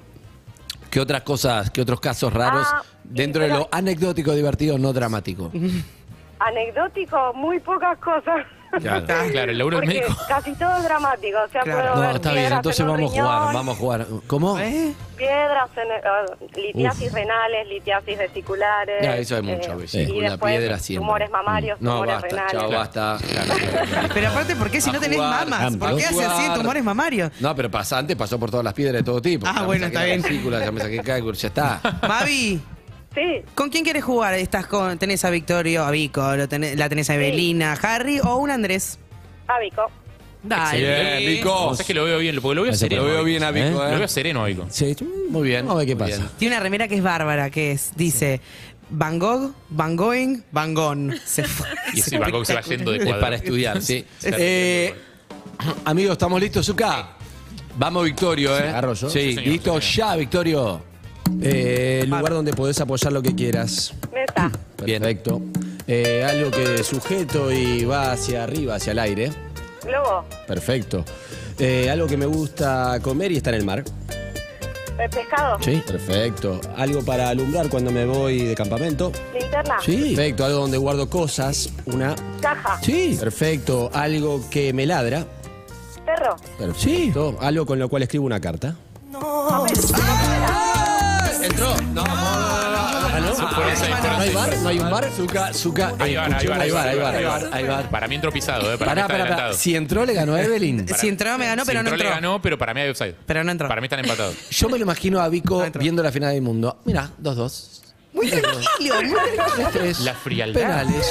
¿qué 0.91 1.01
otras 1.01 1.23
cosas, 1.23 1.71
qué 1.71 1.81
otros 1.83 2.01
casos 2.01 2.33
raros 2.33 2.67
Ah, 2.71 2.83
dentro 3.05 3.43
de 3.43 3.49
pero- 3.49 3.59
lo 3.61 3.69
anecdótico, 3.71 4.33
divertido, 4.33 4.79
no 4.79 4.93
dramático? 4.93 5.51
Anecdótico, 6.39 7.33
muy 7.35 7.59
pocas 7.61 7.99
cosas. 7.99 8.47
Claro. 8.81 9.07
Claro, 9.33 9.51
el 9.53 9.59
laburo 9.59 9.79
del 9.81 9.87
Porque 9.89 10.01
médico. 10.01 10.21
casi 10.29 10.53
todo 10.55 10.77
es 10.77 10.85
dramático. 10.85 11.39
O 11.47 11.49
sea, 11.51 11.63
Claro. 11.63 11.81
puedo 11.83 11.95
No, 11.97 12.01
ver 12.03 12.17
está 12.17 12.31
bien, 12.33 12.43
piedras 12.43 12.59
entonces 12.59 12.81
en 12.81 12.89
un 12.91 12.97
vamos 12.97 13.11
a 13.11 13.15
jugar, 13.17 13.39
riñón, 13.41 13.55
vamos 13.55 13.75
a 13.75 13.79
jugar. 13.79 14.07
¿Cómo? 14.27 14.59
¿Eh? 14.59 14.93
Piedras, 15.17 15.71
en, 15.77 15.91
eh, 15.93 16.63
litiasis 16.63 17.13
renales, 17.13 17.69
litiasis 17.69 18.19
vesiculares. 18.19 19.03
Ya, 19.03 19.17
eso 19.17 19.37
es 19.39 19.43
mucho, 19.43 19.81
eh, 19.81 19.89
sí. 19.89 20.01
Y 20.03 20.11
Una 20.19 20.31
después 20.31 20.57
piedra 20.59 20.79
siempre. 20.79 21.07
tumores 21.07 21.31
mamarios, 21.31 21.81
No, 21.81 21.93
tumores 21.93 22.15
basta, 22.17 22.29
renales. 22.29 22.53
chao, 22.53 22.71
basta. 22.71 23.19
Pero 24.15 24.29
aparte, 24.29 24.57
¿por 24.57 24.71
qué 24.71 24.81
si 24.81 24.91
A 24.91 24.93
no 24.93 25.01
tenés 25.01 25.17
jugar, 25.19 25.49
mamas? 25.49 25.77
¿Por 25.77 25.89
a 25.89 25.97
qué 25.97 26.05
haces 26.05 26.19
así 26.27 26.43
jugar. 26.43 26.59
tumores 26.59 26.85
mamarios? 26.85 27.31
No, 27.41 27.55
pero 27.57 27.71
pasa, 27.71 27.99
antes 27.99 28.17
pasó 28.17 28.39
por 28.39 28.51
todas 28.51 28.65
las 28.65 28.75
piedras 28.75 28.97
de 28.97 29.03
todo 29.05 29.23
tipo. 29.23 29.47
Ah, 29.47 29.53
Ya 29.55 29.61
me 29.61 29.67
bueno, 29.67 29.85
saqué 29.87 29.95
está 29.95 30.01
la 30.01 30.07
bien. 30.07 30.23
vesícula, 30.23 30.61
ya 30.61 30.73
me 30.73 30.81
saqué 30.81 31.01
cálculo, 31.03 31.33
ya 31.35 31.49
está. 31.49 31.81
Mavi, 32.07 32.61
Sí, 33.17 33.43
¿con 33.55 33.71
quién 33.71 33.83
quieres 33.83 34.05
jugar? 34.05 34.35
¿Estás 34.35 34.67
con, 34.67 34.99
¿Tenés 34.99 35.25
a 35.25 35.31
Victorio, 35.31 35.85
a 35.85 35.91
Vico, 35.91 36.37
lo 36.37 36.47
tenés- 36.49 36.77
la 36.77 36.89
tenés 36.89 37.09
a 37.11 37.15
Evelina, 37.15 37.73
a 37.73 37.75
Harry 37.77 38.21
o 38.23 38.37
un 38.37 38.51
Andrés? 38.51 38.99
Abico. 39.49 39.91
Dale. 40.43 40.79
Bien, 41.19 41.33
Vico. 41.37 41.71
¿Sabes 41.75 41.87
que 41.87 41.95
lo 41.95 42.05
veo 42.05 42.19
bien? 42.19 42.37
Porque 42.43 42.55
lo 42.57 42.63
veo 42.63 42.71
Lo 42.73 42.77
sereno. 42.77 43.03
Lo 43.03 43.09
veo 43.09 43.15
Vico. 43.19 43.25
bien 43.25 43.43
a 43.43 43.51
Vico, 43.51 43.71
Lo 43.83 43.89
¿eh? 43.89 43.97
veo 43.97 44.07
sereno, 44.09 44.45
a 44.45 44.47
Vico. 44.47 44.67
Sí, 44.71 44.95
Muy 45.31 45.49
bien. 45.49 45.63
Vamos 45.67 45.77
a 45.77 45.79
ver 45.79 45.87
qué 45.89 45.97
pasa. 45.97 46.17
bien. 46.19 46.29
Tiene 46.39 46.55
una 46.57 46.63
remera 46.63 46.87
que 46.89 46.95
es 46.97 47.03
bárbara, 47.03 47.51
que 47.51 47.73
es, 47.73 47.93
dice, 47.97 48.41
Van 48.91 49.19
Gogh, 49.19 49.53
Van 49.71 49.97
Going, 49.97 50.43
Van 50.53 50.75
Gogh. 50.75 51.15
Se 51.25 51.43
fue. 51.45 51.67
Y 51.95 52.01
ese 52.01 52.19
Van 52.19 52.31
Gogh 52.31 52.45
se 52.45 52.55
va 52.55 52.61
yendo 52.61 52.93
de 52.93 52.99
Es 52.99 53.05
cuadro. 53.05 53.21
para 53.21 53.37
estudiar, 53.37 53.81
sí. 53.83 54.05
Eh, 54.23 54.95
amigos, 55.87 56.13
¿estamos 56.13 56.41
listos, 56.41 56.67
Zuka? 56.67 57.09
Vamos, 57.79 58.05
Victorio, 58.05 58.57
¿eh? 58.59 58.73
Sí, 58.95 59.07
Sí, 59.09 59.35
señor, 59.35 59.47
listo, 59.47 59.81
sí, 59.81 59.93
señor. 59.93 60.11
ya, 60.11 60.17
Victorio. 60.17 60.83
Eh, 61.43 62.01
el 62.03 62.11
lugar 62.11 62.33
donde 62.33 62.53
podés 62.53 62.81
apoyar 62.81 63.13
lo 63.13 63.23
que 63.23 63.35
quieras. 63.35 63.95
Bien. 64.85 65.01
Perfecto. 65.03 65.41
Eh, 65.87 66.25
algo 66.25 66.51
que 66.51 66.83
sujeto 66.83 67.53
y 67.53 67.85
va 67.85 68.13
hacia 68.13 68.45
arriba, 68.45 68.75
hacia 68.77 68.93
el 68.93 68.99
aire. 68.99 69.33
Globo. 69.85 70.25
Perfecto. 70.47 71.05
Eh, 71.59 71.89
algo 71.91 72.07
que 72.07 72.17
me 72.17 72.27
gusta 72.27 72.99
comer 73.03 73.33
y 73.33 73.37
está 73.37 73.51
en 73.51 73.57
el 73.57 73.65
mar. 73.65 73.85
eh, 74.99 75.09
pescado. 75.11 75.59
Sí. 75.63 75.83
Perfecto. 75.87 76.61
Algo 76.77 77.05
para 77.05 77.29
alumbrar 77.29 77.69
cuando 77.69 77.91
me 77.93 78.05
voy 78.05 78.41
de 78.47 78.55
campamento. 78.55 79.13
Linterna. 79.39 79.77
Sí. 79.85 80.15
Perfecto. 80.17 80.45
Algo 80.45 80.59
donde 80.61 80.79
guardo 80.79 81.09
cosas. 81.09 81.71
Una. 81.87 82.15
Caja. 82.41 82.79
Sí. 82.83 83.17
Perfecto. 83.19 83.91
Algo 83.93 84.43
que 84.51 84.73
me 84.73 84.87
ladra. 84.87 85.25
Perro. 86.05 86.37
Perfecto. 86.59 87.37
Algo 87.41 87.65
con 87.67 87.79
lo 87.79 87.89
cual 87.89 88.03
escribo 88.03 88.25
una 88.27 88.41
carta. 88.41 88.75
¿Entró? 91.47 91.77
No, 91.95 92.05
no, 92.05 92.05
no, 92.05 93.21
no, 93.21 93.21
no. 93.21 93.35
Fueron 93.35 93.77
seis, 93.77 93.95
fueron 94.01 94.17
¿No 94.17 94.23
hay 94.23 94.31
bar? 94.35 94.57
¿No 94.59 94.69
hay 94.69 94.79
un 94.81 94.91
bar? 94.91 95.11
Zuka, 95.13 95.53
Zuka. 95.53 95.95
Ahí 95.99 96.15
eh, 96.15 96.17
van, 96.17 96.35
ahí 96.35 96.47
van, 96.47 96.61
ahí 96.61 96.71
va, 96.71 96.83
ahí 96.83 96.99
va, 96.99 97.41
ahí 97.53 97.65
va. 97.65 97.83
Para 97.89 98.09
mí 98.09 98.17
entró 98.17 98.33
pisado, 98.33 98.73
¿eh? 98.73 98.77
Para 98.77 98.91
Pará, 98.91 98.95
mí 98.95 99.13
está 99.15 99.25
pará, 99.25 99.37
pará. 99.37 99.53
Si 99.53 99.77
entró, 99.77 100.05
le 100.05 100.13
ganó 100.13 100.35
a 100.35 100.43
Evelyn. 100.43 100.89
Si 100.89 101.07
entró, 101.07 101.39
me 101.39 101.47
ganó, 101.47 101.65
pero 101.65 101.83
no 101.85 101.91
entró, 101.91 101.97
le 102.05 102.11
ganó, 102.11 102.43
pero 102.43 102.59
para 102.59 102.75
mí 102.75 102.81
hay 102.81 102.91
offside. 102.91 103.15
Pero 103.27 103.45
no 103.45 103.53
entró. 103.53 103.69
Para 103.69 103.81
mí 103.81 103.85
están 103.85 104.01
empatados. 104.01 104.35
Yo 104.51 104.69
me 104.69 104.77
lo 104.77 104.83
imagino 104.85 105.21
a 105.21 105.29
Vico 105.29 105.65
viendo 105.79 106.03
la 106.03 106.11
final 106.11 106.33
del 106.35 106.43
mundo. 106.43 106.81
Mira, 106.85 107.11
2-2. 107.23 107.77
Muy 108.13 108.31
tranquilo, 108.31 109.03
muy 109.03 109.37
tranquilo. 109.37 109.69
3-3. 109.71 109.99
La 110.01 110.15
frialdad. 110.15 110.61
Penales. 110.61 111.07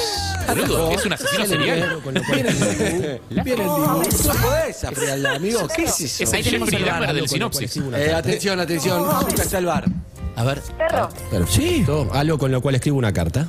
Boludo, 0.48 0.90
es 0.90 1.06
un 1.06 1.12
asesino 1.12 1.46
serial. 1.46 2.02
Viene 2.32 2.48
el 2.48 2.58
Dibu. 2.58 3.44
Viene 3.44 3.64
el 3.64 4.68
esa 4.68 4.90
frialdad, 4.90 5.36
amigo. 5.36 5.68
¿Qué 5.74 5.84
es 5.84 6.00
eso? 6.00 6.24
Es 6.24 6.32
el 6.32 6.44
Jeffrey 6.44 6.82
Dahmer 6.84 7.14
del 7.14 7.28
sinopsis. 7.28 7.76
Eh, 7.94 8.12
atención, 8.12 8.60
atención. 8.60 9.06
Está 9.34 9.58
el 9.58 9.66
bar. 9.66 9.84
A 10.36 10.44
ver. 10.44 10.60
Perro. 10.76 11.08
Perfecto. 11.30 12.08
Algo 12.12 12.38
con 12.38 12.52
lo 12.52 12.60
cual 12.60 12.74
escribo 12.76 12.98
una 12.98 13.12
carta. 13.12 13.46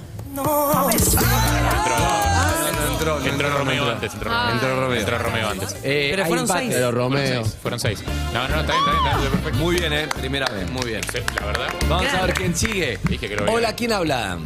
Entró, 2.91 3.19
entró 3.25 3.49
Romeo 3.57 3.89
antes. 3.89 4.13
Entró 4.13 4.29
Romeo. 4.31 4.51
Entró 4.53 4.75
Romeo. 4.81 4.99
Entró 4.99 5.17
Romeo 5.19 5.49
antes. 5.49 5.75
Eh, 5.83 6.07
Pero 6.11 6.23
hay 6.23 6.27
fueron 6.27 6.45
empate. 6.45 6.59
seis. 6.61 6.73
Pero 6.73 6.91
Fueron 6.91 7.11
Romeo. 7.11 7.43
seis. 7.43 7.57
Fueron 7.61 7.79
seis. 7.79 8.03
No, 8.33 8.47
no, 8.47 8.59
está 8.61 8.73
bien, 8.73 8.83
está 8.85 8.91
bien, 8.91 9.05
está 9.05 9.17
bien. 9.17 9.31
Perfecto. 9.31 9.59
Muy 9.59 9.75
bien, 9.75 9.93
¿eh? 9.93 10.07
Primera 10.17 10.45
vez. 10.47 10.71
Muy 10.71 10.85
bien. 10.85 11.01
Sí, 11.11 11.19
La 11.39 11.45
verdad, 11.45 11.67
Vamos 11.89 12.13
a 12.13 12.21
ver 12.25 12.33
quién 12.33 12.55
sigue. 12.55 12.99
Dije 13.07 13.29
que 13.29 13.35
lo 13.35 13.43
veía. 13.43 13.55
Hola, 13.55 13.75
¿quién 13.75 13.91
habla? 13.93 14.37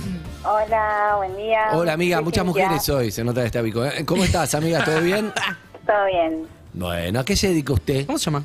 Hola, 0.43 1.13
buen 1.17 1.37
día. 1.37 1.59
Hola, 1.73 1.93
amiga. 1.93 2.17
Soy 2.17 2.23
Muchas 2.25 2.43
Cintia. 2.45 2.63
mujeres 2.63 2.89
hoy. 2.89 3.11
Se 3.11 3.23
nota 3.23 3.43
está 3.45 3.61
Vico. 3.61 3.85
¿eh? 3.85 4.03
¿Cómo 4.05 4.23
estás, 4.23 4.53
amiga? 4.55 4.83
¿Todo 4.83 5.01
bien? 5.01 5.31
Todo 5.85 6.05
bien. 6.07 6.47
Bueno, 6.73 7.19
¿a 7.19 7.25
qué 7.25 7.35
se 7.35 7.49
dedica 7.49 7.73
usted? 7.73 8.05
¿Cómo 8.05 8.17
se 8.17 8.25
llama? 8.25 8.43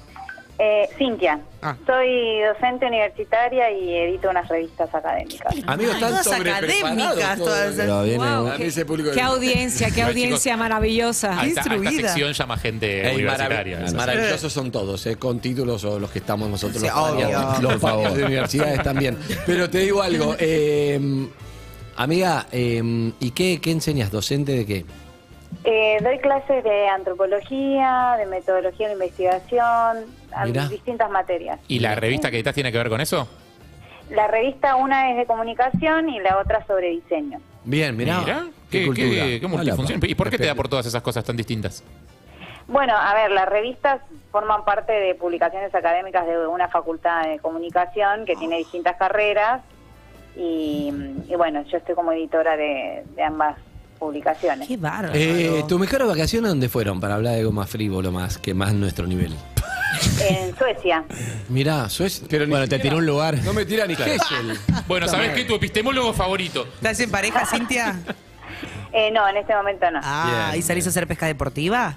Eh, 0.58 0.88
Cintia, 0.96 1.38
Ah. 1.60 1.76
soy 1.86 2.40
docente 2.40 2.86
universitaria 2.86 3.70
y 3.70 3.94
edito 3.94 4.30
unas 4.30 4.48
revistas 4.48 4.88
académicas. 4.94 5.54
Amigos, 5.66 5.94
están 5.96 6.10
Todas 6.10 6.26
académicas, 6.32 7.38
todas. 7.38 7.76
Wow, 7.86 8.06
público 8.86 9.10
Qué 9.12 9.20
audiencia, 9.20 9.90
qué 9.90 10.02
audiencia 10.02 10.52
chicos, 10.52 10.58
maravillosa. 10.58 11.28
A 11.40 11.44
esta, 11.46 11.60
a 11.60 11.64
esta 11.64 11.74
Instruida. 11.74 12.08
sección 12.08 12.32
llama 12.32 12.56
gente 12.56 13.06
Ey, 13.06 13.14
universitaria. 13.16 13.80
marav- 13.80 13.94
maravillosos 13.94 14.50
son 14.52 14.70
todos, 14.72 15.04
eh, 15.06 15.16
con 15.16 15.40
títulos 15.40 15.84
o 15.84 15.98
los 15.98 16.10
que 16.10 16.20
estamos 16.20 16.48
nosotros 16.48 16.80
Sí, 16.80 16.88
los 17.60 17.72
los 17.72 17.80
favor. 17.82 18.12
de 18.14 18.24
universidades 18.24 18.82
también. 18.82 19.18
Pero 19.44 19.68
te 19.68 19.78
digo 19.80 20.00
algo, 20.00 20.36
eh, 20.38 20.98
amiga, 21.96 22.46
eh, 22.50 23.12
¿y 23.20 23.30
qué, 23.32 23.60
qué 23.60 23.70
enseñas? 23.72 24.10
¿Docente 24.10 24.52
de 24.52 24.64
qué? 24.66 24.84
Eh, 25.64 25.98
doy 26.02 26.18
clases 26.18 26.62
de 26.64 26.88
antropología, 26.88 28.14
de 28.18 28.26
metodología 28.26 28.88
de 28.88 28.92
investigación, 28.94 30.04
a- 30.36 30.44
Mirá. 30.44 30.68
distintas 30.68 31.10
materias. 31.10 31.58
¿Y 31.68 31.78
la 31.80 31.94
revista 31.94 32.30
que 32.30 32.36
editas 32.36 32.54
tiene 32.54 32.70
que 32.72 32.78
ver 32.78 32.88
con 32.88 33.00
eso? 33.00 33.28
La 34.10 34.28
revista 34.28 34.76
una 34.76 35.10
es 35.10 35.16
de 35.16 35.26
comunicación 35.26 36.08
y 36.08 36.20
la 36.20 36.38
otra 36.38 36.64
sobre 36.66 36.90
diseño. 36.90 37.40
Bien, 37.64 37.96
mirá. 37.96 38.20
Mira, 38.20 38.46
qué, 38.70 38.80
qué, 38.80 38.86
cultura. 38.86 39.08
qué, 39.24 39.40
qué 39.40 39.46
multifunción. 39.48 39.98
Hola, 39.98 40.10
¿Y 40.10 40.14
por 40.14 40.30
qué 40.30 40.38
te 40.38 40.46
da 40.46 40.54
por 40.54 40.68
todas 40.68 40.86
esas 40.86 41.02
cosas 41.02 41.24
tan 41.24 41.36
distintas? 41.36 41.82
Bueno, 42.68 42.94
a 42.96 43.14
ver, 43.14 43.30
las 43.30 43.48
revistas 43.48 44.00
forman 44.30 44.64
parte 44.64 44.92
de 44.92 45.14
publicaciones 45.14 45.74
académicas 45.74 46.26
de 46.26 46.46
una 46.46 46.68
facultad 46.68 47.24
de 47.28 47.38
comunicación 47.38 48.24
que 48.26 48.36
tiene 48.36 48.58
distintas 48.58 48.96
carreras 48.96 49.62
y, 50.36 50.92
y 51.28 51.34
bueno, 51.36 51.62
yo 51.70 51.78
estoy 51.78 51.94
como 51.94 52.12
editora 52.12 52.56
de, 52.56 53.04
de 53.14 53.22
ambas 53.22 53.56
publicaciones. 53.98 54.68
Qué 54.68 54.76
bárbaro. 54.76 55.14
Eh, 55.14 55.64
¿Tu 55.68 55.78
mejor 55.78 56.06
vacaciones 56.06 56.50
dónde 56.50 56.68
fueron? 56.68 57.00
Para 57.00 57.14
hablar 57.14 57.32
de 57.34 57.40
algo 57.40 57.52
más 57.52 57.70
frívolo, 57.70 58.12
más 58.12 58.36
que 58.38 58.52
más 58.52 58.74
nuestro 58.74 59.06
nivel. 59.06 59.32
En 60.20 60.56
Suecia. 60.56 61.04
Mirá, 61.48 61.88
Suecia. 61.88 62.26
Pero 62.28 62.44
ni 62.46 62.50
Bueno, 62.50 62.66
te 62.68 62.78
tiró 62.78 62.96
un 62.98 63.06
lugar. 63.06 63.36
No 63.44 63.52
me 63.52 63.64
tira 63.64 63.86
ni 63.86 63.92
Hessel. 63.94 64.58
Bueno, 64.86 65.06
¿sabés 65.08 65.32
qué? 65.32 65.44
Tu 65.44 65.54
epistemólogo 65.54 66.12
favorito. 66.12 66.66
¿Estás 66.76 67.00
en 67.00 67.10
pareja, 67.10 67.44
Cintia? 67.46 68.00
Eh, 68.92 69.10
no, 69.10 69.28
en 69.28 69.36
este 69.36 69.54
momento 69.54 69.90
no. 69.90 70.00
Ah, 70.02 70.46
Bien. 70.52 70.60
¿y 70.60 70.62
salís 70.62 70.86
a 70.86 70.88
hacer 70.88 71.06
pesca 71.06 71.26
deportiva? 71.26 71.96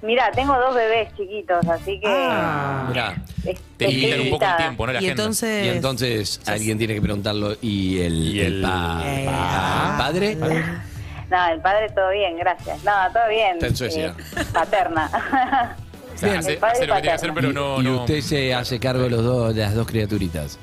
Mira, 0.00 0.30
tengo 0.30 0.56
dos 0.56 0.72
bebés 0.72 1.08
chiquitos, 1.16 1.66
así 1.66 1.98
que 1.98 2.06
Ah. 2.06 2.84
Mirá. 2.88 3.16
es- 3.44 3.58
Te 3.76 3.88
limitan 3.88 4.20
un 4.20 4.30
poco 4.30 4.44
el 4.46 4.56
tiempo, 4.56 4.86
¿no? 4.86 4.92
La 4.92 5.00
y 5.02 5.04
agenda. 5.06 5.22
entonces... 5.22 5.66
Y 5.66 5.68
entonces 5.70 6.40
alguien 6.46 6.78
tiene 6.78 6.94
que 6.94 7.02
preguntarlo. 7.02 7.56
¿Y 7.60 8.00
el, 8.00 8.14
Y 8.28 8.40
el 8.42 8.54
el- 8.56 8.62
pa- 8.62 9.02
Eh, 9.04 9.24
pa- 9.26 9.94
padre? 9.98 10.36
No, 10.36 11.48
el 11.52 11.60
padre 11.60 11.88
todo 11.90 12.10
bien, 12.10 12.36
gracias. 12.36 12.84
No, 12.84 12.92
todo 13.12 13.28
bien. 13.28 13.54
Está 13.54 13.66
en 13.66 13.76
Suecia. 13.76 14.14
Eh, 14.36 14.44
paterna. 14.52 15.10
O 16.24 16.32
sea, 16.32 16.32
Bien. 16.32 16.38
hace, 16.40 16.52
El 16.54 16.58
padre 16.58 16.72
hace 16.76 16.86
lo 16.86 16.94
que 16.94 17.00
tiene 17.02 17.16
que 17.16 17.22
paterno. 17.22 17.32
hacer, 17.32 17.34
pero 17.34 17.50
Y- 17.50 17.54
no. 17.54 17.80
y 17.80 17.84
no- 17.94 18.00
usted 18.02 18.20
se 18.20 18.54
hace 18.54 18.78
cargo 18.80 19.02
de, 19.04 19.10
los 19.10 19.22
dos, 19.24 19.54
de 19.54 19.60
las 19.62 19.74
dos 19.74 19.86
criaturitas. 19.86 20.58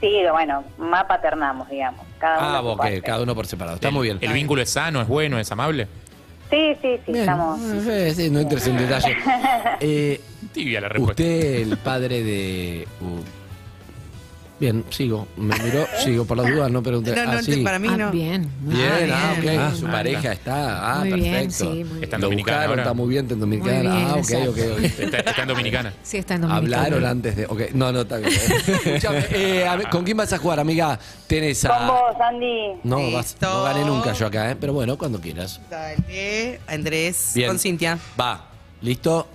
sí, 0.00 0.12
bueno, 0.32 0.64
más 0.78 1.04
paternamos, 1.04 1.68
digamos. 1.68 2.06
Cada 2.18 2.38
uno 2.38 2.46
Ah, 2.48 2.58
a 2.58 2.60
su 2.62 2.66
ok, 2.68 2.78
parte. 2.78 3.02
cada 3.02 3.22
uno 3.22 3.34
por 3.34 3.46
separado. 3.46 3.74
Está 3.76 3.88
el- 3.88 3.94
muy 3.94 4.06
bien. 4.08 4.18
¿El 4.20 4.32
vínculo 4.32 4.62
es 4.62 4.70
sano, 4.70 5.00
es 5.00 5.08
bueno, 5.08 5.38
es 5.38 5.50
amable? 5.52 5.86
Sí, 6.50 6.74
sí, 6.80 6.96
sí, 7.04 7.12
Bien. 7.12 7.18
estamos. 7.20 7.60
Eh, 7.60 8.12
sí, 8.16 8.30
no 8.30 8.40
entres 8.40 8.66
en 8.66 8.76
detalle. 8.88 9.16
Eh, 9.80 10.20
Tibia 10.52 10.80
la 10.80 10.88
respuesta. 10.88 11.22
usted, 11.22 11.54
el 11.62 11.76
padre 11.78 12.22
de. 12.22 12.88
uh, 13.00 13.20
bien, 14.60 14.84
sigo. 14.90 15.28
Me 15.36 15.56
miró, 15.58 15.86
sigo 16.04 16.24
por 16.24 16.36
las 16.36 16.50
dudas, 16.50 16.70
no 16.70 16.82
pregunté. 16.82 17.14
No, 17.14 17.24
no, 17.24 17.32
ah, 17.32 17.42
sí. 17.42 17.62
para 17.62 17.78
mí 17.78 17.88
Ah, 17.90 17.96
no. 17.96 18.10
bien. 18.10 18.50
Bien, 18.60 19.10
ah, 19.12 19.32
ok. 19.36 19.40
bien. 19.40 19.60
Ah, 19.60 19.72
Su 19.74 19.86
ah, 19.86 19.90
pareja 19.92 20.32
está. 20.32 20.92
Ah, 20.92 20.98
Muy 21.04 21.12
bien, 21.20 21.32
perfecto. 21.32 21.54
sí, 21.72 21.84
muy 21.84 21.84
bien. 21.84 22.04
Está 22.04 22.16
en 22.16 22.22
Dominicana 22.22 22.56
buscaron, 22.58 22.70
ahora. 22.70 22.82
está 22.82 22.94
muy 22.94 23.08
bien, 23.08 23.24
está 23.24 23.34
en 23.34 23.40
Dominicana. 23.40 23.80
Bien, 23.80 23.92
ah, 24.08 24.14
ok, 24.16 24.48
ok, 24.48 24.58
ok. 24.76 24.84
Está, 24.98 25.18
está 25.18 25.42
en 25.42 25.48
Dominicana. 25.48 25.92
Sí, 26.02 26.16
está 26.18 26.34
en 26.34 26.40
Dominicana. 26.42 26.82
Hablaron 26.84 27.04
antes 27.06 27.36
de. 27.36 27.46
Ok, 27.46 27.60
no, 27.74 27.92
no, 27.92 28.00
está 28.02 28.16
bien. 28.18 28.32
Escúchame, 28.84 29.24
eh, 29.30 29.66
a 29.66 29.76
ver, 29.76 29.88
¿con 29.90 30.04
quién 30.04 30.16
vas 30.16 30.32
a 30.32 30.38
jugar, 30.38 30.60
amiga? 30.60 30.98
Tenés 31.26 31.64
a. 31.64 31.68
Con 31.78 31.86
vos, 31.88 32.00
Andy. 32.20 32.80
No, 32.84 33.10
vas- 33.12 33.36
no 33.40 33.62
gané 33.64 33.84
nunca 33.84 34.12
yo 34.12 34.26
acá, 34.26 34.50
¿eh? 34.50 34.56
Pero 34.60 34.72
bueno, 34.72 34.96
cuando 34.98 35.20
quieras. 35.20 35.60
Dale, 35.70 36.60
Andrés, 36.66 37.32
Bien. 37.34 37.48
con 37.48 37.58
Cintia. 37.58 37.98
Va. 38.20 38.44
¿Listo? 38.80 39.28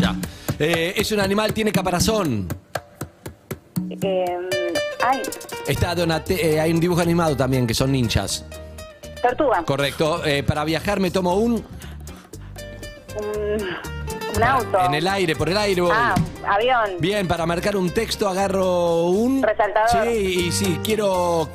Ya. 0.00 0.16
Eh, 0.58 0.94
es 0.96 1.12
un 1.12 1.20
animal, 1.20 1.52
tiene 1.52 1.70
caparazón. 1.70 2.48
Eh, 3.90 4.24
ay, 5.04 5.22
Está 5.66 5.94
Donate, 5.94 6.54
eh, 6.54 6.60
hay 6.60 6.72
un 6.72 6.80
dibujo 6.80 7.00
animado 7.00 7.36
también 7.36 7.66
que 7.66 7.74
son 7.74 7.92
ninjas. 7.92 8.44
tortuga. 9.22 9.62
Correcto. 9.64 10.24
Eh, 10.24 10.42
para 10.42 10.64
viajar 10.64 11.00
me 11.00 11.10
tomo 11.10 11.34
un. 11.36 11.54
Un, 13.16 13.68
un 14.36 14.42
auto. 14.42 14.80
En 14.84 14.94
el 14.94 15.06
aire, 15.06 15.36
por 15.36 15.48
el 15.48 15.56
aire 15.56 15.80
voy. 15.80 15.92
Ah, 15.94 16.14
avión. 16.48 16.90
Bien, 16.98 17.26
para 17.28 17.46
marcar 17.46 17.76
un 17.76 17.90
texto 17.90 18.28
agarro 18.28 19.04
un. 19.06 19.42
Resaltador. 19.42 20.06
Sí, 20.06 20.46
y 20.48 20.52
sí, 20.52 20.78
quiero. 20.82 21.48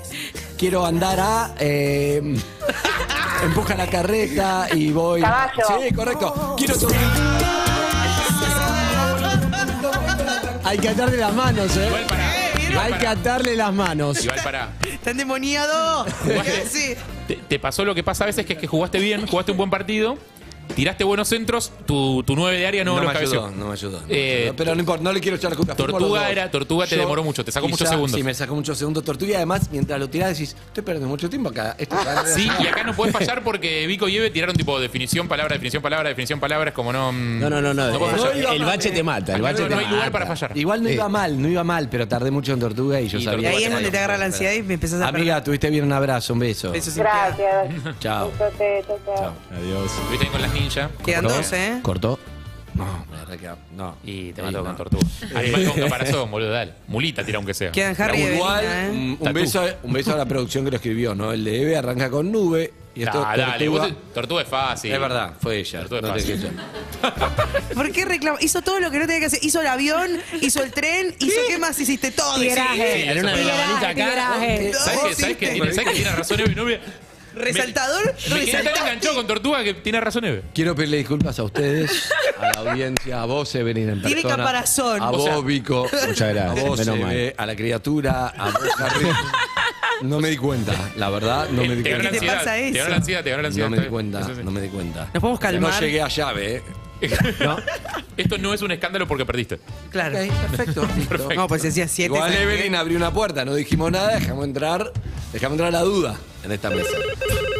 Quiero 0.57 0.85
andar 0.85 1.19
a. 1.19 1.55
eh, 1.59 2.21
empuja 3.43 3.75
la 3.75 3.87
carreta 3.87 4.67
y 4.73 4.91
voy. 4.91 5.21
Caballo. 5.21 5.63
Sí, 5.81 5.93
correcto. 5.93 6.55
Quiero 6.57 6.77
tomar. 6.77 7.48
Hay 10.69 10.77
que 10.77 10.89
atarle 10.89 11.17
las 11.17 11.33
manos, 11.33 11.75
¿eh? 11.77 11.85
Igual 11.87 12.05
para. 12.05 12.61
Igual 12.69 12.93
Hay 12.93 12.99
que 12.99 13.07
atarle 13.07 13.55
las 13.55 13.73
manos. 13.73 14.23
Igual 14.23 14.39
para. 14.43 14.69
¡Está 14.87 15.11
endemoniado! 15.11 16.05
Jugaste- 16.23 16.65
Sí. 16.69 16.95
Te, 17.27 17.35
te 17.37 17.57
pasó 17.59 17.83
lo 17.85 17.95
que 17.95 18.03
pasa 18.03 18.23
a 18.25 18.27
veces 18.27 18.45
que 18.45 18.53
es 18.53 18.59
que 18.59 18.67
jugaste 18.67 18.99
bien, 18.99 19.25
jugaste 19.25 19.51
un 19.51 19.57
buen 19.57 19.69
partido, 19.71 20.17
tiraste 20.75 21.03
buenos 21.03 21.27
centros, 21.27 21.71
tu, 21.85 22.23
tu 22.23 22.35
9 22.35 22.57
de 22.57 22.67
área 22.67 22.83
no, 22.83 22.95
no, 22.95 23.03
los 23.03 23.13
me 23.13 23.19
ayudó, 23.19 23.51
no 23.51 23.67
me 23.67 23.73
ayudó. 23.73 23.99
no 24.01 24.07
me 24.07 24.13
Eh, 24.15 24.37
ayudó. 24.43 24.55
Pero 24.55 24.73
no 24.75 24.79
importa, 24.79 25.03
no 25.03 25.11
le 25.13 25.19
quiero 25.19 25.37
echar 25.37 25.51
la 25.51 25.57
culpa. 25.57 25.75
fuimos 25.75 25.91
Tortuga 25.99 26.21
dos. 26.21 26.29
era- 26.31 26.51
Tortuga 26.51 26.87
te 26.87 26.97
demoró 26.97 27.23
mucho, 27.23 27.43
te 27.43 27.51
sacó 27.51 27.67
muchos 27.67 27.87
segundos. 27.89 28.17
Sí, 28.17 28.23
me 28.23 28.33
sacó 28.33 28.55
muchos 28.55 28.77
segundos 28.77 29.03
Tortuga 29.03 29.31
y 29.31 29.35
además, 29.35 29.69
mientras 29.71 29.99
lo 29.99 30.09
tirás 30.09 30.29
decís, 30.29 30.55
estoy 30.67 30.83
perdiendo 30.83 31.07
mucho 31.09 31.29
tiempo 31.29 31.49
acá. 31.49 31.75
Esto 31.77 31.95
Sí, 32.35 32.49
y 32.59 32.67
acá 32.67 32.83
no 32.83 32.93
puedes 32.95 33.13
fallar 33.13 33.43
porque 33.43 33.85
Vico 33.87 34.07
y 34.07 34.17
Eve 34.17 34.29
tiraron 34.29 34.55
tipo 34.55 34.79
definición, 34.79 35.27
palabra, 35.27 35.53
definición, 35.55 35.81
palabra, 35.83 36.09
definición, 36.09 36.39
palabra, 36.39 36.69
es 36.69 36.75
como 36.75 36.93
no... 36.93 37.11
mm, 37.11 37.39
No, 37.39 37.49
no, 37.49 37.61
no, 37.61 37.73
no. 37.73 37.99
puedes 37.99 38.21
fallar. 38.21 38.53
el, 38.55 38.63
bache 38.63 38.91
te 38.91 39.03
mata. 39.03 39.35
El 39.35 39.41
bache 39.41 39.61
no, 39.63 39.67
te 39.67 39.73
no 39.73 39.79
hay 39.79 39.85
mata. 39.85 39.95
lugar 39.95 40.11
para 40.11 40.25
fallar. 40.27 40.57
Igual 40.57 40.83
no 40.83 40.89
Eh. 40.89 40.93
iba 40.93 41.09
mal, 41.09 41.41
no 41.41 41.47
iba 41.49 41.63
mal, 41.63 41.89
pero 41.89 42.07
tardé 42.07 42.31
mucho 42.31 42.53
en 42.53 42.59
Tortuga 42.59 43.01
y 43.01 43.07
yo 43.09 43.17
Y 43.17 43.21
Y 43.21 43.25
sabía. 43.25 43.49
ahí 43.49 43.63
es 43.63 43.71
donde 43.71 43.91
te 43.91 43.97
agarra 43.97 44.17
la 44.17 44.25
ansiedad 44.25 44.53
y 44.53 44.61
me 44.63 44.75
empezás 44.75 45.01
a 45.01 45.07
Amiga, 45.07 45.43
tuviste 45.43 45.69
bien 45.69 45.83
un 45.83 45.91
abrazo, 45.93 46.33
un 46.33 46.39
beso. 46.39 46.71
Besos. 46.71 46.95
Gracias. 46.95 47.67
Chao. 47.99 48.31
Chao. 48.39 49.33
Adiós. 49.51 49.91
Estuviste 49.91 50.25
ahí 50.25 50.31
con 50.31 50.41
las 50.41 50.53
ninjas. 50.59 50.89
Quedan 51.05 51.23
¿Cortó? 51.23 51.37
dos, 51.37 51.53
¿eh? 51.53 51.79
¿Cortó? 51.81 52.19
No, 52.75 53.05
me 53.11 53.17
arreca. 53.17 53.57
No. 53.75 53.97
Y 54.03 54.31
te 54.31 54.41
mató 54.41 54.59
no. 54.59 54.63
con 54.65 54.75
tortuga. 54.77 55.07
Animal 55.35 55.65
con 55.65 55.79
caparazón, 55.83 56.31
boludo, 56.31 56.49
dale. 56.51 56.73
Mulita 56.87 57.25
tira 57.25 57.37
aunque 57.37 57.53
sea. 57.53 57.71
Quedan 57.71 57.99
Harry 58.01 58.19
y 58.21 58.25
Igual, 58.35 58.63
Evelina, 58.63 58.85
¿eh? 58.85 58.89
un, 58.91 59.17
un 59.19 59.33
beso, 59.33 59.65
un 59.83 59.93
beso 59.93 60.13
a 60.13 60.17
la 60.17 60.25
producción 60.25 60.63
que 60.65 60.71
lo 60.71 60.77
escribió, 60.77 61.15
¿no? 61.15 61.31
El 61.33 61.43
de 61.43 61.61
Eve 61.63 61.77
arranca 61.77 62.09
con 62.09 62.31
nube 62.31 62.71
y 62.95 63.03
esto 63.03 63.19
dale, 63.21 63.43
Tortuga- 63.65 63.69
vos 63.79 63.87
te- 63.87 64.13
tortuga 64.13 64.41
es 64.43 64.47
fácil. 64.47 64.91
Es 64.93 64.99
verdad, 64.99 65.33
fue 65.41 65.57
ella. 65.59 65.79
Tortuga 65.85 65.99
es 65.99 66.03
no 66.07 66.13
te 66.13 66.19
fácil. 66.19 66.41
quejes. 66.41 67.73
¿Por 67.75 67.91
qué 67.91 68.05
reclama? 68.05 68.37
Hizo 68.41 68.61
todo 68.61 68.79
lo 68.79 68.91
que 68.91 68.99
no 68.99 69.05
tenía 69.07 69.19
que 69.21 69.25
hacer. 69.25 69.39
Hizo 69.43 69.61
el 69.61 69.67
avión, 69.67 70.11
hizo 70.41 70.63
el 70.63 70.71
tren, 70.71 71.15
hizo 71.19 71.39
qué 71.47 71.57
más 71.57 71.77
hiciste 71.79 72.11
todo. 72.11 72.35
Tigueraje. 72.39 73.03
Sí, 73.03 73.09
Era 73.09 73.21
una 73.21 73.35
de 73.35 73.43
la 73.45 73.55
manita 73.55 73.89
acá. 73.89 74.33
¿Sabes 74.35 74.99
que, 74.99 75.15
sí, 75.15 75.21
sabes 75.21 75.37
que 75.37 75.47
tiene, 75.49 75.73
¿sabes 75.73 75.89
que 75.89 75.95
tiene 75.95 76.11
razón 76.11 76.39
Eve? 76.39 76.63
Me- 76.63 76.79
Resaltador, 77.35 78.15
Me 78.33 78.45
quedé 78.45 78.63
tan 78.63 78.77
enganchado 78.77 79.15
con 79.15 79.27
tortuga 79.27 79.63
que 79.63 79.73
tiene 79.75 79.99
razón 80.01 80.25
Eve. 80.25 80.43
Quiero 80.53 80.75
pedirle 80.75 80.97
disculpas 80.97 81.37
a 81.39 81.43
ustedes, 81.43 82.09
a 82.39 82.63
la 82.63 82.71
audiencia, 82.71 83.21
a 83.21 83.25
vos, 83.25 83.53
Evelyn, 83.55 83.89
en 83.89 84.01
Tiene 84.01 84.21
persona. 84.21 84.35
caparazón. 84.43 85.01
A 85.01 85.11
O 85.11 85.17
vos, 85.17 85.45
Vico. 85.45 85.87
Muchas 86.07 86.33
gracias, 86.33 86.65
A 86.65 86.67
vos, 86.67 86.79
menos 86.79 86.95
Eve, 87.11 87.35
a 87.37 87.45
la 87.45 87.55
criatura, 87.55 88.27
a 88.29 88.51
vos, 88.51 88.69
Harry. 88.79 89.05
No 90.01 90.19
me 90.21 90.29
di 90.29 90.37
cuenta, 90.37 90.73
la 90.95 91.09
verdad, 91.09 91.49
no 91.49 91.63
me 91.65 91.75
di 91.75 91.83
ganó 91.83 92.03
la 92.03 92.09
¿Qué 92.11 92.19
te 92.19 92.25
cuenta. 92.25 92.33
ansiedad. 92.33 92.37
pasa 92.37 92.53
Te 92.55 92.61
ganó 92.71 92.79
eso? 92.79 92.89
la 92.89 92.95
ansiedad, 92.95 93.23
te 93.23 93.29
ganó 93.31 93.41
la 93.41 93.47
ansiedad. 93.49 93.69
No 93.69 93.75
me 93.75 93.81
di 93.83 93.87
cuenta, 93.89 94.23
sí, 94.23 94.31
no 94.43 94.51
me 94.51 94.61
di 94.61 94.67
cuenta. 94.69 94.99
Nos 95.13 95.21
podemos 95.21 95.39
calmar. 95.39 95.73
No 95.73 95.79
llegué 95.81 96.01
a 96.01 96.07
llave, 96.07 96.55
¿eh? 96.55 96.63
Esto 98.17 98.37
no 98.37 98.53
es 98.53 98.61
un 98.61 98.71
escándalo 98.71 99.07
porque 99.07 99.25
perdiste. 99.25 99.59
Claro. 99.89 100.17
Ok, 100.19 100.31
perfecto. 100.51 100.87
listo. 100.97 101.29
No, 101.35 101.47
pues 101.47 101.63
decía 101.63 101.87
siete. 101.87 102.13
Igual 102.15 102.31
¿sabes 102.31 102.37
qué? 102.47 102.53
Evelyn 102.53 102.75
abrió 102.75 102.97
una 102.97 103.11
puerta, 103.13 103.45
no 103.45 103.55
dijimos 103.55 103.91
nada, 103.91 104.15
dejamos 104.19 104.45
entrar, 104.45 104.91
dejamos 105.33 105.53
entrar 105.55 105.71
la 105.73 105.81
duda 105.81 106.17
en 106.43 106.51
esta 106.51 106.69
mesa. 106.69 106.89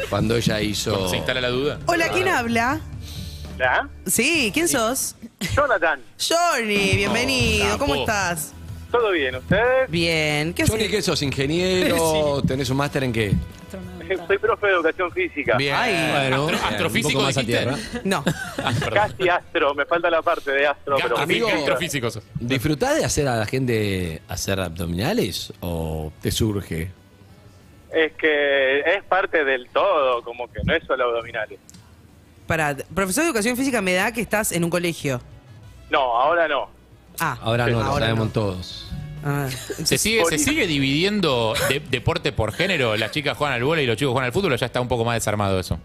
Cuando 0.10 0.36
ella 0.36 0.62
hizo. 0.62 1.10
Se 1.10 1.18
instala 1.18 1.42
la 1.42 1.50
duda. 1.50 1.80
Hola, 1.86 2.10
¿quién 2.10 2.28
habla? 2.28 2.82
¿Ya? 3.58 3.88
Sí, 4.06 4.52
¿quién 4.54 4.68
sos? 4.68 5.16
Jonathan, 5.56 6.00
Johnny, 6.18 6.96
bienvenido. 6.96 7.66
capo. 7.72 7.80
¿Cómo 7.80 7.96
estás? 7.96 8.54
¿todo 8.92 9.12
bien? 9.12 9.36
¿Ustedes? 9.36 9.90
Bien. 9.90 10.54
¿Qué 10.54 10.66
Johnny, 10.66 10.84
haces? 10.86 10.92
¿qué 10.96 11.02
sos? 11.02 11.22
¿Ingeniero? 11.22 12.42
¿Tenés 12.48 12.70
un 12.70 12.78
máster 12.78 13.04
en 13.04 13.14
qué? 13.14 13.34
Soy 14.26 14.40
profe 14.40 14.66
de 14.66 14.74
educación 14.74 15.12
física. 15.12 15.56
Bien. 15.58 15.76
Ay. 15.76 15.94
Bueno, 16.30 16.48
Astro- 16.50 16.68
astrofísico 16.68 17.22
más 17.22 17.38
a 17.38 17.42
dijiste. 17.42 17.62
tierra. 17.64 17.78
No. 18.04 18.24
Ah. 18.62 18.74
Casi 18.94 19.30
astro, 19.30 19.74
me 19.74 19.86
falta 19.86 20.10
la 20.10 20.22
parte 20.22 20.52
de 20.52 20.68
astro, 20.68 20.98
pero... 21.02 21.18
Amigo- 21.18 21.48
sos. 22.12 22.24
¿Disfrutás 22.40 22.98
de 22.98 23.06
hacer 23.06 23.28
a 23.28 23.38
la 23.38 23.46
gente 23.46 24.22
hacer 24.28 24.60
abdominales 24.60 25.54
o 25.62 26.12
te 26.22 26.30
surge? 26.32 26.92
Es 27.94 28.14
que 28.14 28.80
es 28.82 29.04
parte 29.06 29.44
del 29.44 29.68
todo, 29.70 30.22
como 30.24 30.48
que 30.52 30.60
no 30.64 30.74
es 30.76 30.84
solo 30.86 31.06
abdominales. 31.06 31.60
Para, 32.48 32.76
profesor 32.94 33.24
de 33.24 33.30
educación 33.30 33.56
física 33.58 33.82
me 33.82 33.94
da 33.94 34.12
que 34.12 34.22
estás 34.22 34.52
en 34.52 34.64
un 34.64 34.70
colegio. 34.70 35.22
No, 35.90 36.00
ahora 36.20 36.48
no. 36.48 36.70
Ah, 37.20 37.38
Ahora 37.42 37.66
no, 37.66 37.72
lo 37.80 37.82
ahora 37.84 38.06
sabemos 38.06 38.28
no. 38.28 38.32
todos. 38.34 38.86
Ah, 39.26 39.48
¿Se 39.50 39.98
sigue, 39.98 40.24
¿Se 40.26 40.38
sigue 40.38 40.66
dividiendo 40.68 41.54
de- 41.68 41.80
deporte 41.82 42.32
por 42.32 42.54
género? 42.54 42.96
¿Las 42.96 43.12
chicas 43.12 43.36
juegan 43.38 43.56
al 43.56 43.64
vóley 43.64 43.84
y 43.84 43.88
los 43.88 43.98
chicos 43.98 44.14
juegan 44.14 44.28
al 44.28 44.32
fútbol 44.32 44.54
o 44.54 44.56
ya 44.56 44.68
está 44.68 44.80
un 44.80 44.88
poco 44.88 45.04
más 45.04 45.16
desarmado 45.16 45.60
eso? 45.60 45.80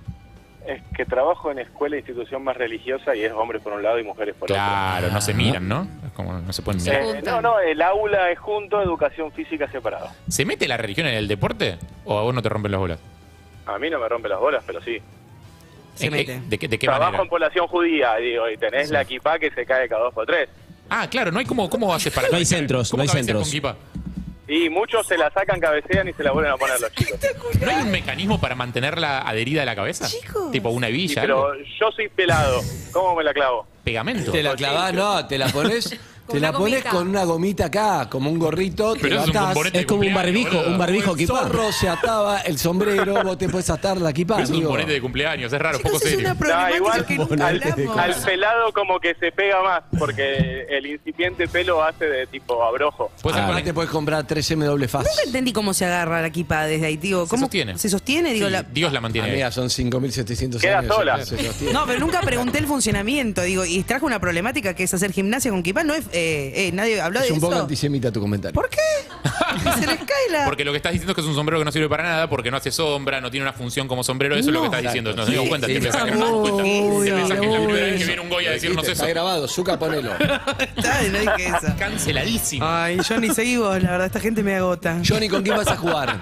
Es 0.66 0.80
que 0.97 1.04
trabajo 1.04 1.50
en 1.50 1.59
escuela 1.59 1.97
e 1.97 1.99
institución 1.99 2.42
más 2.42 2.56
religiosa 2.56 3.14
y 3.14 3.23
es 3.23 3.33
hombres 3.33 3.61
por 3.62 3.75
un 3.75 3.83
lado 3.83 3.99
y 3.99 4.02
mujeres 4.04 4.35
por 4.35 4.49
Claro, 4.49 5.11
no 5.11 5.21
se 5.21 5.35
miran, 5.35 5.68
¿no? 5.68 5.87
Es 6.06 6.12
como 6.12 6.33
no 6.33 6.52
se 6.54 6.62
pueden 6.62 6.80
otro. 6.80 6.92
mirar. 6.92 7.16
Eh, 7.16 7.23
no, 7.23 7.40
no, 7.42 7.61
el 7.61 7.83
aula 7.83 8.30
es 8.30 8.38
junto, 8.38 8.80
educación 8.80 9.30
física 9.33 9.71
separado. 9.71 10.09
¿Se 10.28 10.44
mete 10.47 10.66
la 10.66 10.76
religión 10.78 11.06
en 11.06 11.14
el 11.16 11.28
deporte 11.28 11.76
o 12.06 12.18
a 12.18 12.23
vos 12.23 12.35
no 12.35 12.40
te 12.40 12.49
rompen 12.49 12.73
las 12.73 12.80
bolas? 12.80 12.99
A 13.66 13.78
mí 13.78 13.90
no 13.90 13.99
me 13.99 14.09
rompe 14.09 14.28
las 14.28 14.40
bolas, 14.40 14.64
pero 14.66 14.80
sí. 14.83 14.99
Se 15.94 16.06
Eh, 16.06 16.11
mete. 16.11 16.35
eh, 16.37 16.42
¿De 16.47 16.59
qué, 16.59 16.66
de 16.68 16.78
qué 16.78 16.87
Trabajo 16.87 17.04
manera? 17.12 17.23
en 17.25 17.28
población 17.28 17.66
judía, 17.68 18.16
digo, 18.16 18.49
y 18.49 18.56
tenés 18.56 18.90
la 18.90 19.02
equipa 19.02 19.38
que 19.38 19.50
se 19.50 19.66
cae 19.66 19.87
cada 19.88 20.04
dos 20.04 20.14
por 20.14 20.25
tres. 20.26 20.49
Ah, 20.88 21.06
claro, 21.11 21.30
no 21.30 21.38
hay 21.38 21.44
cómo, 21.44 21.68
cómo 21.71 21.92
haces 21.94 22.12
para 22.12 22.28
No 22.28 22.37
hay 22.37 22.44
centros, 22.47 22.90
¿Cómo 22.90 23.02
no 23.04 23.11
hay 23.11 23.14
centros. 23.23 23.50
con? 23.50 23.76
Y 24.46 24.68
muchos 24.68 25.06
se 25.06 25.16
la 25.16 25.30
sacan, 25.30 25.58
cabecean 25.58 26.08
y 26.08 26.12
se 26.12 26.22
la 26.22 26.32
vuelven 26.32 26.52
a 26.52 26.56
poner 26.56 26.78
los 26.80 26.92
chicos. 26.94 27.18
¿No 27.60 27.70
hay 27.70 27.82
un 27.82 27.90
mecanismo 27.90 28.40
para 28.40 28.54
mantenerla 28.54 29.20
adherida 29.20 29.62
a 29.62 29.64
la 29.64 29.74
cabeza? 29.74 30.06
Chicos. 30.06 30.50
Tipo 30.52 30.68
una 30.70 30.88
Sí, 30.88 30.92
hebilla, 30.92 31.22
pero 31.22 31.46
algo? 31.52 31.64
yo 31.80 31.90
soy 31.92 32.08
pelado, 32.10 32.60
¿cómo 32.92 33.14
me 33.16 33.24
la 33.24 33.32
clavo? 33.32 33.66
pegamento. 33.84 34.32
Te 34.32 34.42
la 34.42 34.54
clavás, 34.56 34.92
no, 34.94 35.26
te 35.26 35.36
la 35.38 35.48
pones. 35.48 35.98
Te 36.26 36.40
la 36.40 36.52
pones 36.52 36.74
gomita. 36.82 36.90
con 36.90 37.08
una 37.08 37.24
gomita 37.24 37.66
acá, 37.66 38.08
como 38.08 38.30
un 38.30 38.38
gorrito, 38.38 38.94
te 38.94 39.00
Pero 39.00 39.16
lo 39.16 39.20
eso 39.22 39.24
es 39.24 39.30
un 39.30 39.36
atás. 39.36 39.46
componente 39.54 39.80
Es 39.80 39.86
como 39.86 40.00
un 40.00 40.06
cumpleaños, 40.06 40.34
barbijo, 40.34 40.56
boludo. 40.56 40.72
un 40.72 40.78
barbijo 40.78 41.10
el 41.12 41.20
equipado. 41.20 41.46
zorro 41.46 41.72
se 41.72 41.88
ataba 41.88 42.40
el 42.40 42.58
sombrero, 42.58 43.22
vos 43.22 43.38
te 43.38 43.48
puedes 43.48 43.68
atar 43.70 43.98
la 43.98 44.10
equipa. 44.10 44.34
Pero 44.36 44.44
es 44.44 44.50
un 44.50 44.62
componente 44.62 44.92
de 44.94 45.00
cumpleaños, 45.00 45.52
es 45.52 45.58
raro, 45.60 45.78
Chicos, 45.78 45.92
poco 45.92 46.04
es 46.04 46.10
serio. 46.10 46.20
una 46.26 46.34
No, 46.34 46.38
problemática 46.40 46.76
igual 46.76 47.06
que 47.06 47.14
nunca 47.18 47.34
al, 47.48 47.62
hablamos. 47.62 47.98
al 47.98 48.14
pelado 48.22 48.72
como 48.72 49.00
que 49.00 49.14
se 49.16 49.32
pega 49.32 49.62
más, 49.62 49.82
porque 49.98 50.66
el 50.70 50.86
incipiente 50.86 51.46
pelo 51.48 51.82
hace 51.84 52.06
de 52.06 52.26
tipo 52.26 52.64
abrojo. 52.64 53.10
Puede 53.22 53.36
ser 53.38 53.46
con- 53.46 53.62
te 53.64 53.74
puedes 53.74 53.90
comprar 53.90 54.26
3 54.26 54.50
M 54.52 54.64
doble 54.64 54.88
faz. 54.88 55.04
Nunca 55.06 55.22
entendí 55.26 55.52
cómo 55.52 55.74
se 55.74 55.84
agarra 55.84 56.20
la 56.22 56.28
equipa 56.28 56.64
desde 56.66 56.86
ahí, 56.86 56.96
tío. 56.96 57.26
¿Cómo 57.26 57.42
sostiene. 57.44 57.76
¿Se 57.78 57.88
sostiene? 57.88 58.32
Digo, 58.32 58.46
Sí, 58.46 58.52
la- 58.52 58.62
Dios 58.62 58.92
la 58.92 59.00
mantiene. 59.00 59.28
Amiga, 59.30 59.50
son 59.50 59.68
5.700 59.68 60.60
Queda 60.60 60.78
años. 60.78 60.94
sola. 60.94 61.24
se 61.24 61.36
sostiene. 61.44 61.72
No, 61.72 61.84
pero 61.86 62.00
nunca 62.00 62.20
pregunté 62.22 62.58
el 62.58 62.66
funcionamiento. 62.66 63.42
Digo, 63.42 63.64
y 63.64 63.82
trajo 63.82 64.06
una 64.06 64.18
problemática 64.20 64.74
que 64.74 64.84
es 64.84 64.94
hacer 64.94 65.12
gimnasia 65.12 65.50
con 65.50 65.60
equipa. 65.60 65.84
No 65.84 65.94
es. 65.94 66.04
Eh, 66.16 66.52
eh, 66.68 66.71
nadie 66.73 67.00
habló 67.00 67.18
de 67.18 67.26
es 67.26 67.33
un 67.33 67.40
poco 67.40 67.56
antisemita 67.56 68.12
tu 68.12 68.21
comentario. 68.21 68.54
¿Por 68.54 68.71
qué? 68.71 68.78
se 69.80 69.87
les 69.87 69.97
cae 69.97 70.30
la. 70.30 70.44
Porque 70.44 70.64
lo 70.64 70.71
que 70.71 70.76
estás 70.76 70.92
diciendo 70.92 71.11
es 71.11 71.14
que 71.16 71.21
es 71.23 71.26
un 71.26 71.35
sombrero 71.35 71.59
que 71.59 71.64
no 71.64 71.73
sirve 71.73 71.88
para 71.88 72.04
nada, 72.04 72.28
porque 72.30 72.52
no 72.52 72.56
hace 72.56 72.71
sombra, 72.71 73.21
no 73.21 73.33
tiene 73.33 73.42
una 73.44 73.52
función 73.52 73.88
como 73.88 74.04
sombrero. 74.04 74.37
Eso 74.37 74.50
es 74.50 74.54
lo 74.54 74.61
que 74.62 74.68
No. 74.68 74.73
estás 74.76 74.83
diciendo. 74.83 75.12
Nos 75.16 75.28
dimos 75.28 75.49
cuenta, 75.49 75.66
te 75.66 75.80
pensás 75.80 76.04
que 76.04 76.12
sí. 76.12 76.18
nos 76.18 76.28
dimos 76.28 76.50
cuenta. 76.50 76.62
Uy, 76.62 77.06
Te 77.06 77.12
pensás 77.14 77.40
que 77.40 77.47
es 77.47 77.52
la 77.52 77.59
uy, 77.59 77.66
primera 77.66 77.85
vez 77.87 77.92
uy. 77.94 77.99
que 77.99 78.04
viene 78.06 78.21
un 78.23 78.28
goy 78.28 78.47
a 78.47 78.50
decirnos 78.52 78.85
eso. 78.85 78.92
Está 79.04 79.09
grabado, 79.09 79.49
Zuka, 79.49 79.76
ponelo. 79.78 80.12
No 80.18 81.35
eso. 81.37 81.75
Canceladísimo. 81.78 82.64
Ay, 82.66 82.99
yo 83.09 83.18
ni 83.18 83.30
seguí 83.30 83.56
vos, 83.56 83.83
la 83.83 83.90
verdad, 83.90 84.06
esta 84.06 84.21
gente 84.21 84.42
me 84.44 84.54
agota. 84.54 85.00
Johnny, 85.06 85.28
¿con 85.28 85.42
quién 85.42 85.56
vas 85.56 85.66
a 85.68 85.76
jugar? 85.76 86.21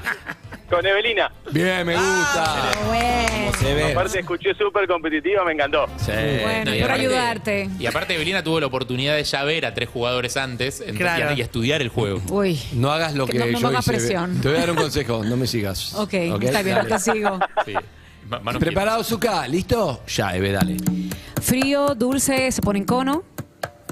Con 0.72 0.86
Evelina, 0.86 1.30
Bien, 1.50 1.86
me 1.86 1.94
gusta. 1.94 2.70
Bueno, 2.86 3.52
Se 3.58 3.74
ve. 3.74 3.92
aparte 3.92 4.20
escuché 4.20 4.54
súper 4.54 4.88
competitiva, 4.88 5.44
me 5.44 5.52
encantó. 5.52 5.86
Sí. 5.98 6.10
bueno, 6.42 6.64
No, 6.70 6.74
y 6.74 6.80
por 6.80 6.90
aparte- 6.90 6.92
ayudarte. 7.06 7.70
Y 7.78 7.86
aparte, 7.86 8.14
Evelina 8.14 8.42
tuvo 8.42 8.58
la 8.58 8.66
oportunidad 8.68 9.14
de 9.16 9.24
ya 9.24 9.44
ver 9.44 9.66
a 9.66 9.74
tres 9.74 9.90
jugadores 9.90 10.36
antes 10.38 10.82
Claro. 10.96 11.34
y, 11.34 11.38
y 11.38 11.42
estudiar 11.42 11.82
el 11.82 11.90
juego. 11.90 12.22
Uy. 12.30 12.58
No 12.72 12.90
hagas 12.90 13.14
lo 13.14 13.26
Que 13.26 13.32
que, 13.32 13.38
no 13.40 13.46
me 13.46 13.60
yo 13.60 13.68
hagas 13.68 13.80
hice. 13.86 13.92
presión. 13.98 14.40
Te 14.40 14.48
voy 14.48 14.56
a 14.56 14.60
dar 14.60 14.70
un 14.70 14.76
consejo, 14.78 15.22
no 15.22 15.36
me 15.36 15.46
sigas. 15.46 15.92
Ok, 15.94 16.14
está 16.14 16.62
bien, 16.62 16.76
Dale. 16.76 16.88
te 16.88 16.98
sigo. 16.98 17.38
Sí. 17.66 17.74
Ma- 18.42 18.52
¿Preparado, 18.58 19.04
Zuka? 19.04 19.46
¿Listo? 19.48 20.02
Ya, 20.06 20.34
Eve, 20.34 20.52
dale. 20.52 20.78
Frío, 21.42 21.94
dulce, 21.94 22.50
se 22.50 22.62
pone 22.62 22.78
en 22.78 22.86
cono. 22.86 23.24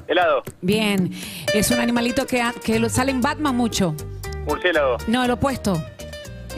Helado, 0.09 0.43
Bien. 0.63 1.13
Es 1.53 1.71
un 1.71 1.79
animalito 1.79 2.27
que, 2.27 2.41
ha- 2.41 2.55
que 2.65 2.79
lo 2.79 2.89
sale 2.89 3.11
en 3.11 3.21
Batman 3.21 3.55
mucho. 3.55 3.95
murciélago, 4.47 4.97
No, 5.09 5.23
el 5.25 5.31
opuesto. 5.33 5.81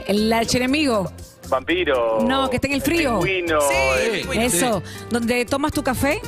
El 0.07 0.33
archienemigo. 0.33 1.11
vampiro. 1.49 2.21
No, 2.23 2.49
que 2.49 2.57
esté 2.57 2.69
en 2.69 2.75
el 2.75 2.83
frío. 2.83 3.21
pingüino, 3.21 3.61
Sí, 3.61 4.29
el- 4.33 4.43
Eso. 4.43 4.83
Donde 5.11 5.45
tomas 5.45 5.73
tu 5.73 5.83
café 5.83 6.19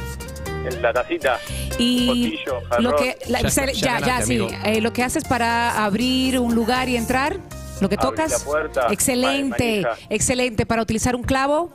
el- 0.69 0.83
la 0.83 0.93
tacita. 0.93 1.39
y 1.79 2.37
jarrón. 2.69 2.85
lo 2.85 2.97
que 2.97 3.17
la- 3.29 3.41
Ya 3.41 3.49
ya, 3.49 3.67
ya 3.67 3.73
ya, 3.73 4.01
ganaste, 4.01 4.27
sí. 4.27 4.35
amigo. 4.35 4.49
Eh, 4.65 4.81
lo 4.83 4.93
que 4.93 5.03
haces 5.03 5.25
para 5.25 5.83
abrir 5.85 6.39
un 6.39 6.55
lugar 6.55 6.89
y 6.91 6.97
entrar, 6.97 7.39
lo 7.81 7.89
que 7.89 7.95
Abrir 7.95 8.01
tocas, 8.01 8.33
la 8.33 8.39
puerta, 8.41 8.87
excelente, 8.91 9.83
manija. 9.83 10.07
excelente 10.11 10.67
para 10.67 10.83
utilizar 10.83 11.17
un 11.17 11.23
clavo. 11.23 11.71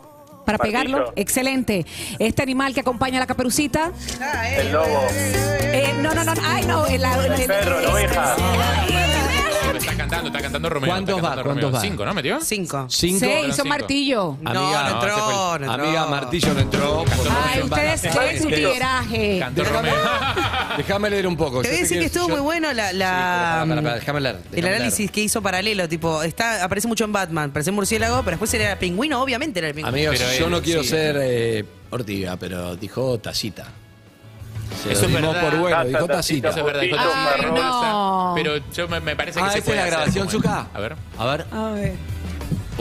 Para 0.45 0.57
Martillo. 0.57 0.79
pegarlo, 0.81 1.13
excelente. 1.15 1.85
Este 2.17 2.41
animal 2.41 2.73
que 2.73 2.79
acompaña 2.79 3.17
a 3.17 3.19
la 3.19 3.27
caperucita. 3.27 3.91
El 4.57 4.71
lobo, 4.71 5.07
Eh, 5.11 5.93
no, 6.01 6.13
no, 6.15 6.23
no, 6.23 6.33
ay, 6.43 6.65
no. 6.65 6.85
El, 6.87 7.03
el 7.03 7.45
perro, 7.47 7.79
la 7.81 7.89
oveja. 7.93 8.35
Cantando, 10.09 10.27
está 10.29 10.41
cantando 10.41 10.69
Romeo. 10.69 10.89
¿Cuántos 10.89 11.15
está 11.15 11.29
va? 11.29 11.35
cantando 11.35 11.49
¿Cuántos 11.49 11.71
Romeo. 11.71 11.77
va? 11.77 11.81
Cinco, 11.81 12.05
¿no? 12.05 12.13
¿Metió? 12.13 12.41
Cinco. 12.41 12.85
Cinco. 12.89 13.19
Se 13.19 13.25
fueron 13.25 13.45
hizo 13.45 13.55
cinco. 13.55 13.69
martillo. 13.69 14.37
No, 14.41 14.49
Amiga, 14.49 14.83
no 14.83 14.89
no, 14.89 14.95
entró, 14.95 15.17
fue 15.17 15.33
no 15.33 15.55
entró. 15.55 15.73
Amiga, 15.73 16.05
Martillo 16.07 16.53
no 16.53 16.59
entró. 16.59 17.05
Ay, 17.45 17.61
ustedes. 17.61 18.01
¿qué 18.01 18.31
es 18.31 18.41
su 18.41 18.47
tigueraje? 18.47 19.39
Cantó 19.39 19.63
Déjame, 19.63 19.89
Romeo. 19.89 20.05
déjame 20.77 21.09
leer 21.09 21.27
un 21.27 21.37
poco. 21.37 21.61
Te 21.61 21.67
voy 21.69 21.77
a 21.77 21.81
decir 21.81 21.99
que 21.99 22.05
estuvo 22.05 22.29
muy 22.29 22.39
bueno 22.39 22.73
la, 22.73 22.89
Sí, 22.89 24.59
el 24.59 24.67
análisis 24.67 25.11
que 25.11 25.21
hizo 25.21 25.41
paralelo. 25.41 25.87
Tipo, 25.87 26.23
está, 26.23 26.63
aparece 26.63 26.87
mucho 26.87 27.05
en 27.05 27.11
Batman, 27.11 27.51
parece 27.51 27.71
murciélago, 27.71 28.17
pero 28.19 28.31
después 28.31 28.53
era 28.53 28.77
pingüino, 28.77 29.21
obviamente 29.21 29.59
era 29.59 29.69
el 29.69 29.75
pingüino. 29.75 29.95
Amigos, 29.95 30.37
yo 30.37 30.49
no 30.49 30.61
quiero 30.61 30.83
sí. 30.83 30.89
ser 30.89 31.17
eh, 31.19 31.65
Ortiga, 31.91 32.37
pero 32.37 32.75
dijo 32.75 33.19
tacita. 33.19 33.65
Se 34.83 34.91
Eso 34.93 35.01
lo 35.03 35.07
es 35.07 35.13
verdad. 35.21 35.41
por 35.41 35.59
bueno, 35.59 35.75
Taza, 35.77 35.87
dijo 35.89 36.07
tacita. 36.07 36.49
Eso 36.49 36.59
es 36.59 36.65
verdad, 36.65 36.81
dijo 36.81 36.95
Ay, 36.99 37.05
Tacita, 37.41 37.47
no. 37.51 38.31
Pero 38.35 38.57
yo 38.73 38.87
me, 38.87 38.99
me 39.01 39.15
parece 39.15 39.39
que 39.39 39.45
Ah, 39.45 39.51
se 39.51 39.57
esa 39.59 39.65
puede 39.65 39.77
es 39.79 39.83
la 39.91 40.01
hacer 40.01 40.13
grabación, 40.13 40.27
como- 40.27 40.31
Zuka. 40.63 40.67
A 40.73 40.79
ver. 40.79 40.95
A 41.17 41.25
ver. 41.25 41.45
A 41.51 41.69
ver. 41.71 41.95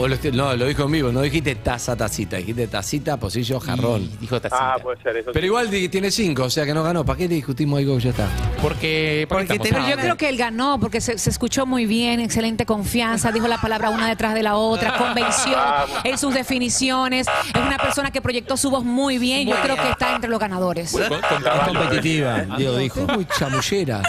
O 0.01 0.07
lo 0.07 0.15
no, 0.31 0.55
lo 0.55 0.65
dijo 0.65 0.83
en 0.83 0.91
vivo, 0.93 1.11
no 1.11 1.19
dijiste 1.21 1.55
taza, 1.55 1.93
tacita, 1.93 2.37
dijiste 2.37 2.67
tacita, 2.69 3.17
pocillo, 3.17 3.59
jarrón. 3.59 4.03
Y 4.03 4.17
dijo 4.21 4.39
Tacita. 4.39 4.75
Ah, 4.75 4.77
puede 4.81 5.01
ser 5.03 5.17
eso. 5.17 5.31
Pero 5.33 5.45
igual 5.45 5.69
di- 5.69 5.89
tiene 5.89 6.09
cinco, 6.09 6.43
o 6.43 6.49
sea 6.49 6.65
que 6.65 6.73
no 6.73 6.83
ganó. 6.83 7.03
¿Para 7.05 7.17
qué 7.17 7.27
le 7.27 7.35
discutimos 7.35 7.79
algo 7.79 7.97
que 7.97 8.03
ya 8.03 8.09
está? 8.11 8.27
Porque, 8.61 9.25
Porque 9.27 9.43
estamos 9.43 9.67
tenés- 9.67 9.71
Pero 9.73 9.89
yo 9.89 9.97
creo 9.97 10.15
que 10.15 10.29
él 10.29 10.37
ganó 10.37 10.79
porque 10.79 11.01
se, 11.01 11.17
se 11.17 11.29
escuchó 11.29 11.65
muy 11.65 11.85
bien, 11.85 12.21
excelente 12.21 12.65
confianza, 12.65 13.33
dijo 13.33 13.49
la 13.49 13.57
palabra 13.59 13.89
una 13.89 14.07
detrás 14.07 14.33
de 14.35 14.43
la 14.43 14.55
otra, 14.55 14.95
convenció 14.97 15.57
en 16.05 16.17
sus 16.17 16.33
definiciones. 16.33 17.27
Es 17.53 17.61
una 17.61 17.77
persona 17.77 18.09
que 18.09 18.21
proyectó 18.21 18.55
su 18.55 18.69
voz 18.69 18.85
muy 18.85 19.17
bien. 19.17 19.49
Yo 19.49 19.55
creo 19.61 19.75
que 19.75 19.89
está 19.89 20.15
entre 20.15 20.29
los 20.29 20.39
ganadores. 20.39 20.93
Con- 20.93 21.01
con 21.09 21.45
Es 21.45 21.67
competitiva, 21.67 22.45
Diego 22.57 22.77
dijo. 22.77 23.01
Es 23.01 23.07
muy 23.17 23.25
chamullera. 23.37 24.01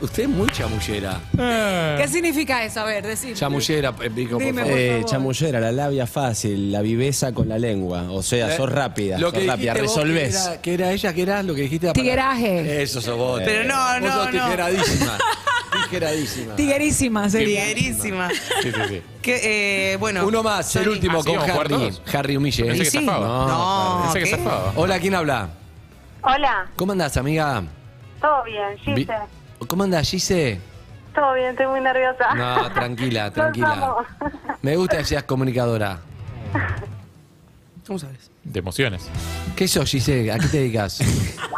Usted 0.00 0.24
es 0.24 0.28
muy 0.28 0.48
chamullera. 0.50 1.20
¿Qué 1.32 2.06
significa 2.08 2.62
eso? 2.64 2.80
A 2.80 2.84
ver, 2.84 3.06
decir. 3.06 3.34
Chamullera, 3.34 3.94
eh, 4.02 4.10
Pico, 4.10 4.32
por 4.36 4.42
Dime, 4.44 4.62
favor. 4.62 4.78
Eh, 4.78 4.90
favor. 4.96 5.10
chamullera, 5.10 5.60
la 5.60 5.72
labia 5.72 6.06
fácil, 6.06 6.70
la 6.70 6.82
viveza 6.82 7.32
con 7.32 7.48
la 7.48 7.58
lengua. 7.58 8.10
O 8.10 8.22
sea, 8.22 8.54
sos 8.56 8.70
rápida, 8.70 9.16
Eh, 9.16 9.20
Lo 9.20 9.30
sos 9.30 9.38
que 9.40 9.46
rápida, 9.46 9.72
dijiste 9.74 9.82
vos, 9.82 9.96
resolvés. 9.96 10.36
Que 10.36 10.44
era, 10.48 10.62
que 10.62 10.74
era 10.74 10.92
ella, 10.92 11.14
que 11.14 11.22
era 11.22 11.42
lo 11.42 11.54
que 11.54 11.62
dijiste. 11.62 11.86
la 11.86 11.92
palabra. 11.94 12.02
Tigueraje. 12.36 12.82
Eso 12.82 13.00
sos 13.00 13.16
vos. 13.16 13.40
Pero 13.44 13.64
no, 13.64 13.74
Vos 13.76 14.02
no, 14.02 14.12
sos 14.12 14.24
no. 14.34 14.44
tijeradísima. 14.44 15.18
tijeradísima. 15.84 16.56
Tiguerísima 16.56 17.30
sería. 17.30 17.60
Tiguerísima. 17.62 18.28
Sí, 18.30 18.72
sí, 18.72 18.80
sí. 18.88 19.02
Que, 19.22 19.92
eh, 19.92 19.96
bueno. 19.96 20.26
Uno 20.26 20.42
más, 20.42 20.74
el 20.76 20.84
Sony. 20.84 20.90
último 20.92 21.18
Ah, 21.18 21.22
¿sí, 21.22 21.26
con 21.28 21.36
vamos 21.36 21.48
a 21.48 21.52
jugar 21.52 21.66
Harry. 21.66 21.90
todos? 21.90 22.02
Harry 22.14 22.36
Humille. 22.36 22.64
Pensé 22.64 22.84
que 22.84 22.90
sí. 22.90 22.98
zafaba. 23.04 23.46
No, 23.46 24.02
Pensé 24.12 24.18
que 24.18 24.24
¿qué? 24.24 24.36
zafaba. 24.44 24.72
Hola, 24.76 24.98
¿quién 24.98 25.14
habla? 25.14 25.48
Hola, 26.22 26.66
¿Cómo 26.76 26.92
andás, 26.92 27.16
amiga? 27.16 27.62
todo 28.20 28.42
bien, 28.44 28.96
Vi- 28.96 29.02
Gise. 29.02 29.12
¿Cómo 29.68 29.84
andás, 29.84 30.10
Gise? 30.10 30.60
Todo 31.14 31.34
bien, 31.34 31.48
estoy 31.48 31.66
muy 31.66 31.80
nerviosa. 31.80 32.34
No, 32.34 32.70
tranquila, 32.72 33.30
tranquila. 33.32 33.96
Me 34.62 34.76
gusta 34.76 34.98
que 34.98 35.04
seas 35.04 35.24
comunicadora. 35.24 35.98
¿Cómo 37.86 37.98
sabes? 37.98 38.30
De 38.44 38.58
emociones. 38.58 39.08
¿Qué 39.54 39.66
sos, 39.66 39.90
Gise? 39.90 40.30
¿A 40.30 40.38
qué 40.38 40.46
te 40.48 40.56
dedicas? 40.58 41.00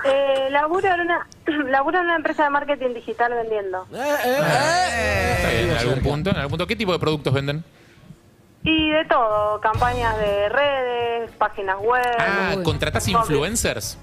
Eh, 0.05 0.49
laburo, 0.51 0.89
en 0.89 1.01
una, 1.01 1.27
laburo 1.71 1.99
en 1.99 2.05
una 2.05 2.17
empresa 2.17 2.45
de 2.45 2.51
marketing 2.51 2.95
digital 2.95 3.35
vendiendo. 3.35 3.87
Está 3.93 5.51
bien, 5.51 5.71
en 5.71 5.77
algún 5.77 6.01
punto, 6.01 6.31
en 6.31 6.37
algún 6.37 6.51
punto. 6.51 6.67
¿Qué 6.67 6.77
tipo 6.77 6.93
de 6.93 6.99
productos 6.99 7.35
venden? 7.35 7.63
Y 8.63 8.91
de 8.91 9.05
todo, 9.05 9.61
campañas 9.61 10.17
de 10.17 10.49
redes, 10.49 11.31
páginas 11.33 11.77
web. 11.81 12.17
Ah. 12.19 12.55
¿contratás 12.65 13.07
influencers? 13.09 13.99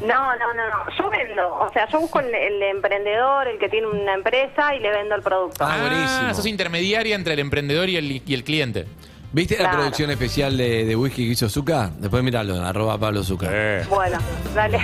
No, 0.00 0.36
no, 0.36 0.54
no, 0.54 0.68
no. 0.68 0.96
Yo 0.98 1.08
vendo. 1.10 1.54
O 1.54 1.70
sea, 1.72 1.88
yo 1.88 2.00
busco 2.00 2.18
el, 2.20 2.34
el 2.34 2.62
emprendedor, 2.62 3.46
el 3.48 3.58
que 3.58 3.68
tiene 3.68 3.86
una 3.86 4.14
empresa 4.14 4.74
y 4.74 4.80
le 4.80 4.90
vendo 4.90 5.14
el 5.14 5.22
producto. 5.22 5.64
Ah, 5.64 5.78
buenísimo. 5.80 6.34
sos 6.34 6.46
intermediaria 6.46 7.14
entre 7.14 7.34
el 7.34 7.38
emprendedor 7.40 7.88
y 7.88 7.96
el, 7.96 8.22
y 8.26 8.34
el 8.34 8.42
cliente. 8.44 8.86
¿Viste 9.32 9.54
la 9.54 9.62
Claro. 9.64 9.78
producción 9.78 10.10
especial 10.10 10.56
de, 10.56 10.84
de 10.84 10.94
whisky 10.96 11.26
que 11.26 11.32
hizo 11.32 11.48
Zuka? 11.48 11.90
Después 11.98 12.22
miralo, 12.22 12.60
arroba 12.64 12.98
Pablo 12.98 13.22
Zuka. 13.24 13.48
Bueno, 13.88 14.18
dale. 14.54 14.78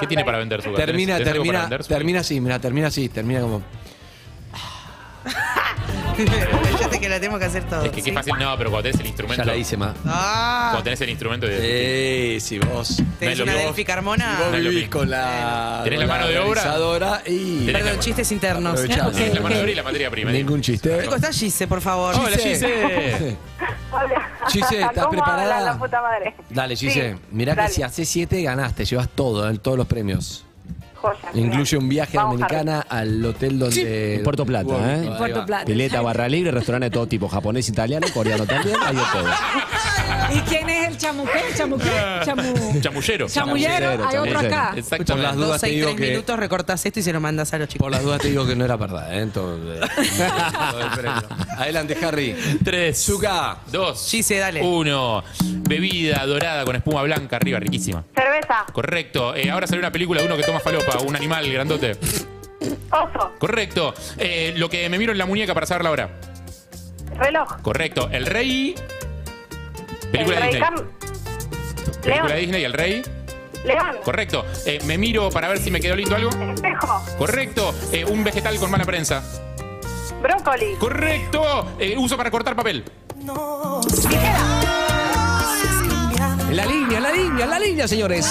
¿Qué 0.00 0.06
tiene 0.06 0.24
para 0.24 0.38
vender 0.38 0.62
su 0.62 0.72
Termina, 0.74 1.16
¿Tenés 1.18 1.32
algo 1.32 1.44
para 1.46 1.68
termina, 1.68 1.88
termina 1.88 2.20
así, 2.20 2.40
mira, 2.40 2.58
termina 2.60 2.86
así, 2.88 3.08
termina 3.08 3.40
como. 3.40 3.62
la 7.16 7.20
tenemos 7.20 7.38
que 7.40 7.46
hacer 7.46 7.64
todos. 7.64 7.84
Es 7.84 7.90
que 7.90 7.96
qué 7.96 8.02
¿sí? 8.02 8.12
fácil, 8.12 8.34
no, 8.38 8.56
pero 8.56 8.70
cuando 8.70 8.84
tenés 8.84 9.00
el 9.00 9.06
instrumento. 9.06 9.42
Ya 9.42 9.50
la 9.52 9.56
hice 9.56 9.76
más. 9.76 9.94
Ah, 10.06 10.68
Cuando 10.70 10.84
tenés 10.84 11.00
el 11.00 11.10
instrumento 11.10 11.46
de. 11.46 12.36
Eh, 12.36 12.40
si 12.40 12.58
vos. 12.58 13.02
tenés 13.18 13.38
no 13.38 13.44
una. 13.44 13.54
Delphi 13.54 13.84
Carmona. 13.84 14.38
vos 14.38 14.52
No 14.52 14.58
vivís 14.58 14.88
con 14.88 15.10
la. 15.10 15.80
Tenés 15.84 15.98
con 16.00 16.08
la 16.08 16.14
mano 16.14 16.26
de 16.28 16.38
obra. 16.38 17.22
y. 17.26 17.66
Perdón, 17.66 17.94
la- 17.94 17.98
chistes 18.00 18.32
internos. 18.32 18.80
Tenés 18.82 18.96
la 18.98 19.40
mano 19.40 19.54
de 19.56 19.60
obra 19.62 19.70
y 19.70 19.74
la 19.74 19.82
materia 19.82 20.10
prima. 20.10 20.30
Ningún 20.30 20.60
chiste. 20.62 21.00
Chicos, 21.02 21.16
está 21.16 21.32
Gise, 21.32 21.66
por 21.66 21.80
favor. 21.80 22.14
Hola, 22.14 22.36
Gise. 22.36 23.36
Hola. 23.92 24.30
Gise, 24.48 24.80
¿estás 24.82 24.92
¿Cómo 24.94 25.10
preparada? 25.10 25.60
la 25.60 25.78
puta 25.78 26.00
madre? 26.02 26.34
Dale, 26.50 26.76
Gise. 26.76 27.12
Sí, 27.14 27.20
Mirá 27.32 27.56
que 27.56 27.68
si 27.72 27.82
haces 27.82 28.08
7 28.08 28.42
ganaste, 28.42 28.84
llevas 28.84 29.08
todo, 29.08 29.48
eh, 29.50 29.58
todos 29.58 29.76
los 29.76 29.86
premios. 29.86 30.45
Incluye 31.34 31.76
un 31.76 31.88
viaje 31.88 32.16
a 32.18 32.22
Vamos, 32.22 32.38
Dominicana 32.38 32.80
al 32.88 33.24
hotel 33.24 33.58
donde. 33.58 34.14
En 34.16 34.22
Puerto 34.22 34.44
Plata, 34.46 34.74
Ahí 34.74 35.06
¿eh? 35.06 35.08
va. 35.08 35.18
Puerto 35.18 35.46
Plata. 35.46 35.64
Pileta, 35.64 36.00
barra 36.00 36.28
libre, 36.28 36.50
restaurante 36.50 36.86
de 36.86 36.90
todo 36.90 37.06
tipo, 37.06 37.28
japonés, 37.28 37.68
italiano, 37.68 38.06
coreano 38.12 38.46
también, 38.46 38.76
hay 38.84 38.96
de 38.96 39.02
todo. 39.12 39.26
¿Y 40.34 40.40
quién 40.40 40.68
es 40.68 40.88
el 40.88 40.96
chamuqué? 40.98 41.40
¿Chamuqué? 41.56 41.90
Chamu... 42.24 42.80
Chamullero. 42.80 43.28
Chamullero, 43.28 43.88
hay 43.90 43.96
otro 43.96 44.10
chamullero. 44.10 44.38
acá. 44.40 44.68
Por 44.70 44.78
Exactamente. 44.78 45.22
las 45.22 45.36
dudas 45.36 45.60
te 45.60 45.66
digo 45.68 45.94
que. 45.94 46.08
minutos 46.10 46.38
recortás 46.38 46.84
esto 46.86 47.00
y 47.00 47.02
se 47.02 47.12
lo 47.12 47.20
mandas 47.20 47.52
a 47.54 47.58
los 47.58 47.68
chicos. 47.68 47.84
Por 47.84 47.92
las 47.92 48.02
dudas 48.02 48.20
te 48.20 48.28
digo 48.28 48.46
que 48.46 48.56
no 48.56 48.64
era 48.64 48.76
verdad, 48.76 49.14
¿eh? 49.14 49.20
Entonces. 49.22 49.80
Adelante, 51.56 51.96
Harry. 52.02 52.34
Tres. 52.64 52.98
Zuka. 53.04 53.58
Dos. 53.70 54.08
Gise, 54.10 54.38
dale. 54.38 54.62
Uno. 54.62 55.22
Bebida 55.68 56.24
dorada 56.26 56.64
con 56.64 56.76
espuma 56.76 57.02
blanca 57.02 57.36
arriba, 57.36 57.58
riquísima. 57.58 58.04
Cerveza. 58.14 58.64
Correcto. 58.72 59.34
Eh, 59.34 59.50
ahora 59.50 59.66
salió 59.66 59.80
una 59.80 59.90
película 59.92 60.20
de 60.20 60.26
uno 60.26 60.36
que 60.36 60.42
toma 60.42 60.60
falopa, 60.60 60.98
un 61.06 61.16
animal 61.16 61.50
grandote. 61.50 61.96
Oso. 62.90 63.32
Correcto. 63.38 63.94
Eh, 64.18 64.54
lo 64.56 64.68
que 64.68 64.88
me 64.88 64.98
miro 64.98 65.12
en 65.12 65.18
la 65.18 65.26
muñeca 65.26 65.54
para 65.54 65.66
saber 65.66 65.84
la 65.84 65.90
hora. 65.90 66.10
Reloj. 67.16 67.60
Correcto. 67.62 68.08
El 68.10 68.26
rey. 68.26 68.74
Película 70.12 70.36
El 70.38 70.42
de 70.42 70.50
rey 70.50 70.50
Disney. 70.52 70.60
Cam- 70.60 72.00
Película 72.02 72.34
de. 72.34 72.40
Disney, 72.40 72.64
el 72.64 72.72
rey. 72.72 73.02
León. 73.64 73.96
Correcto. 74.04 74.44
Eh, 74.64 74.78
me 74.84 74.96
miro 74.96 75.28
para 75.30 75.48
ver 75.48 75.58
si 75.58 75.70
me 75.72 75.80
quedó 75.80 75.96
lindo 75.96 76.14
algo. 76.14 76.30
Espejo. 76.54 77.04
Correcto. 77.18 77.74
Eh, 77.92 78.04
un 78.04 78.22
vegetal 78.22 78.56
con 78.58 78.70
mala 78.70 78.84
prensa. 78.84 79.22
Brócoli. 80.22 80.74
Correcto. 80.78 81.74
Eh, 81.80 81.96
uso 81.98 82.16
para 82.16 82.30
cortar 82.30 82.54
papel. 82.54 82.84
En 83.18 83.26
la 83.26 84.55
línea, 87.16 87.44
en 87.44 87.50
la 87.50 87.58
línea, 87.58 87.88
señores. 87.88 88.26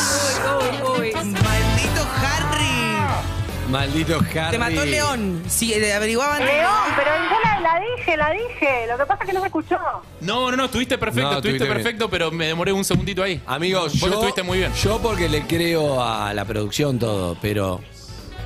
Maldito 1.14 2.08
Harry. 2.22 3.70
Maldito 3.70 4.18
Harry. 4.20 4.52
Te 4.52 4.58
mató 4.60 4.84
el 4.84 4.92
león. 4.92 5.44
Si 5.48 5.74
eh, 5.74 5.94
averiguaban. 5.94 6.40
León, 6.44 6.72
pero 6.96 7.12
yo 7.16 7.40
la, 7.44 7.60
la 7.62 7.80
dije, 7.98 8.18
la 8.18 8.32
dije. 8.32 8.88
Lo 8.90 8.98
que 8.98 9.06
pasa 9.06 9.24
es 9.24 9.30
que 9.30 9.34
no 9.34 9.40
se 9.42 9.48
escuchó. 9.48 9.78
No, 10.22 10.52
no, 10.52 10.58
no, 10.58 10.66
estuviste 10.66 10.98
perfecto, 10.98 11.30
No, 11.32 11.38
estuviste 11.38 11.64
estuviste 11.64 11.84
perfecto, 11.84 12.10
pero 12.10 12.32
me 12.32 12.48
demoré 12.48 12.72
un 12.72 12.84
segundito 12.86 13.24
ahí. 13.24 13.42
Amigos, 13.46 13.94
Vos 14.00 14.10
yo, 14.10 14.14
estuviste 14.16 14.44
muy 14.44 14.60
bien. 14.60 14.72
Yo 14.74 15.00
porque 15.00 15.30
le 15.30 15.42
creo 15.48 16.04
a 16.04 16.34
la 16.34 16.46
producción 16.46 17.00
todo, 17.00 17.38
pero 17.42 17.82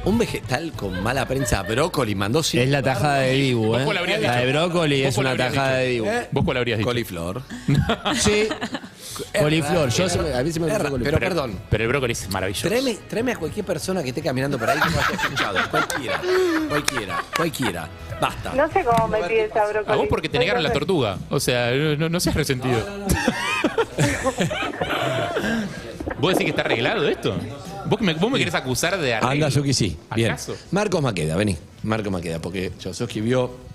un 0.05 0.17
vegetal 0.17 0.71
con 0.71 1.03
mala 1.03 1.25
prensa, 1.25 1.61
brócoli, 1.63 2.15
mandó 2.15 2.41
sin 2.41 2.61
Es 2.61 2.69
la 2.69 2.81
tajada 2.81 3.17
de 3.19 3.33
Dibu, 3.33 3.65
¿Vos 3.67 3.81
¿eh? 3.81 3.85
cuál 3.85 3.97
habrías 3.97 4.21
La 4.21 4.35
de 4.37 4.45
dicho? 4.45 4.57
brócoli 4.57 4.99
¿Vos 5.01 5.09
es 5.09 5.15
cuál 5.15 5.25
una 5.25 5.31
habrías 5.31 5.53
tajada 5.53 5.77
dicho? 5.79 5.83
de 5.83 5.89
Dibu. 5.91 6.05
¿Eh? 6.23 6.27
¿Vos 6.31 6.45
cuál 6.45 6.57
habrías 6.57 6.77
dicho? 6.77 6.87
coliflor. 6.87 7.41
Sí. 8.15 8.47
Coliflor. 9.39 9.89
Yo 9.89 10.09
se 10.09 10.19
me- 10.19 10.33
a 10.33 10.43
mí 10.43 10.51
se 10.51 10.59
me 10.59 10.67
ra- 10.69 10.77
coliflor. 10.89 11.03
pero 11.03 11.19
perdón. 11.19 11.59
Pero 11.69 11.83
el 11.83 11.89
brócoli 11.89 12.13
es 12.13 12.29
maravilloso. 12.29 12.67
Tráeme, 12.67 12.97
tráeme 13.09 13.31
a 13.33 13.35
cualquier 13.37 13.65
persona 13.65 14.01
que 14.03 14.09
esté 14.09 14.21
caminando 14.21 14.57
por 14.59 14.69
ahí 14.69 14.79
que 14.79 14.89
no 14.89 14.99
haya 14.99 15.15
escuchado. 15.23 15.57
Cualquiera. 15.71 16.21
Cualquiera. 16.69 17.23
Cualquiera. 17.35 17.89
Basta. 18.21 18.53
No 18.53 18.69
sé 18.71 18.83
cómo 18.83 19.07
me 19.07 19.19
pides 19.23 19.55
a 19.55 19.65
brócoli. 19.67 19.93
A 19.93 19.95
vos 19.95 20.07
porque 20.09 20.29
te 20.29 20.39
negaron 20.39 20.61
la 20.63 20.73
tortuga. 20.73 21.17
O 21.29 21.39
sea, 21.39 21.71
no, 21.71 22.09
no 22.09 22.19
seas 22.19 22.35
resentido. 22.35 22.79
¿Vos 26.19 26.33
decís 26.33 26.45
que 26.45 26.49
está 26.49 26.61
arreglado 26.63 27.07
esto? 27.07 27.35
¿Vos 27.85 28.01
me, 28.01 28.13
vos 28.13 28.29
me 28.29 28.37
querés 28.39 28.53
acusar 28.53 28.97
de 28.99 29.13
arreglo? 29.15 29.31
Anda, 29.31 29.51
Suki, 29.51 29.73
sí. 29.73 29.97
Bien. 30.15 30.31
¿Acaso? 30.31 30.55
Marcos 30.71 31.01
Maqueda, 31.01 31.35
vení. 31.35 31.57
Marcos 31.83 32.11
Maqueda, 32.11 32.39
porque 32.39 32.71
Yososki 32.79 33.21
vio. 33.21 33.68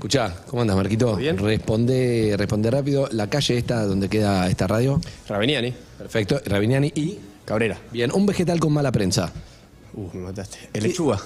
Escuchá, 0.00 0.34
¿cómo 0.46 0.62
andas, 0.62 0.78
Marquito? 0.78 1.14
Bien. 1.16 1.36
Responde, 1.36 2.34
responde 2.38 2.70
rápido. 2.70 3.06
La 3.12 3.28
calle 3.28 3.58
esta 3.58 3.84
donde 3.84 4.08
queda 4.08 4.48
esta 4.48 4.66
radio. 4.66 4.98
Raveniani. 5.28 5.74
Perfecto. 5.98 6.40
Rabiniani 6.42 6.90
y. 6.94 7.18
Cabrera. 7.44 7.76
Bien, 7.92 8.10
un 8.10 8.24
vegetal 8.24 8.58
con 8.58 8.72
mala 8.72 8.90
prensa. 8.92 9.30
Uh, 9.92 10.08
me 10.14 10.20
mataste. 10.22 10.70
El 10.72 10.84
lechuga. 10.84 11.20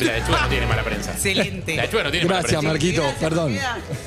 La 0.00 0.12
lechuga 0.18 0.40
no 0.42 0.48
tiene 0.48 0.66
mala 0.66 0.82
prensa. 0.82 1.12
Excelente. 1.12 1.76
La 1.76 1.82
lechuga 1.84 2.02
no 2.02 2.10
tiene 2.10 2.26
Gracias, 2.26 2.62
mala 2.62 2.72
prensa. 2.78 3.02
Marquito, 3.02 3.20
perdón. 3.20 3.56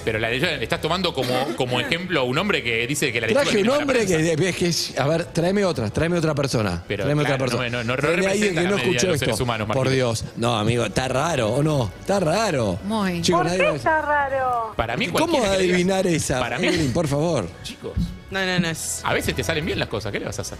Pero 0.03 0.19
la 0.19 0.29
lechuga, 0.29 0.51
estás 0.55 0.81
tomando 0.81 1.13
como, 1.13 1.55
como 1.55 1.79
ejemplo 1.79 2.19
a 2.19 2.23
un 2.23 2.37
hombre 2.37 2.61
que 2.61 2.85
dice 2.85 3.11
que 3.13 3.21
la 3.21 3.27
lechuga 3.27 3.43
Traje 3.43 3.57
un 3.57 3.63
tiene 3.63 3.69
mala 3.69 3.81
hombre 3.83 3.97
prensa. 4.05 4.35
que, 4.35 4.49
es 4.49 4.55
que 4.57 4.67
es- 4.67 4.99
A 4.99 5.07
ver, 5.07 5.25
tráeme 5.25 5.63
otra, 5.63 5.89
tráeme 5.89 6.17
otra 6.17 6.35
persona. 6.35 6.83
Pero, 6.87 7.05
tráeme 7.05 7.23
claro, 7.23 7.35
otra 7.35 7.45
persona. 7.45 7.69
no 7.69 7.77
me- 7.79 7.83
no- 7.85 7.95
no 7.95 8.01
Tráeme 8.01 8.27
a 8.27 8.31
alguien 8.31 8.55
representa 8.55 8.61
que 8.61 8.67
no 8.67 8.75
media 8.75 8.83
de 8.85 8.91
escuchó 8.97 9.07
los 9.07 9.21
esto. 9.21 9.43
humanos, 9.43 9.67
Por 9.67 9.75
Marquito. 9.77 9.95
Dios. 9.95 10.25
No, 10.35 10.57
amigo, 10.57 10.85
está 10.85 11.07
raro, 11.07 11.49
¿o 11.53 11.63
no? 11.63 11.91
Está 12.01 12.19
raro. 12.19 12.79
Muy. 12.83 13.21
Chicos, 13.21 13.39
¿Por 13.39 13.45
nadie 13.45 13.57
qué 13.59 13.65
va 13.65 13.71
a- 13.71 13.75
está 13.75 14.01
raro? 14.01 14.73
Para 14.75 14.97
mí 14.97 15.07
¿Cómo 15.07 15.17
cualquiera 15.27 15.57
que 15.57 15.63
diga- 15.63 15.73
adivinar 15.73 16.07
esa? 16.07 16.39
Para 16.39 16.59
mí, 16.59 16.67
Evelyn, 16.67 16.91
por 16.91 17.07
favor. 17.07 17.47
chicos, 17.63 17.93
No, 18.31 18.45
no, 18.45 18.59
no. 18.59 18.67
Es... 18.67 19.01
a 19.03 19.13
veces 19.13 19.35
te 19.35 19.43
salen 19.43 19.65
bien 19.65 19.79
las 19.79 19.87
cosas. 19.87 20.11
¿Qué 20.11 20.19
le 20.19 20.25
vas 20.25 20.37
a 20.39 20.41
hacer? 20.41 20.57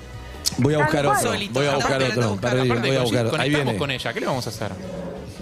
Voy 0.58 0.74
a 0.74 0.78
buscar 0.80 1.06
otro. 1.06 1.22
Solito, 1.22 1.54
Voy 1.54 1.68
a 1.68 1.76
buscar 1.76 2.02
otro. 2.04 2.38
voy 2.38 2.96
a 2.96 3.02
buscar. 3.02 3.40
Ahí 3.40 3.50
viene. 3.50 3.78
con 3.78 3.92
ella. 3.92 4.14
¿Qué 4.14 4.20
le 4.20 4.26
vamos 4.26 4.46
a 4.48 4.50
hacer? 4.50 4.72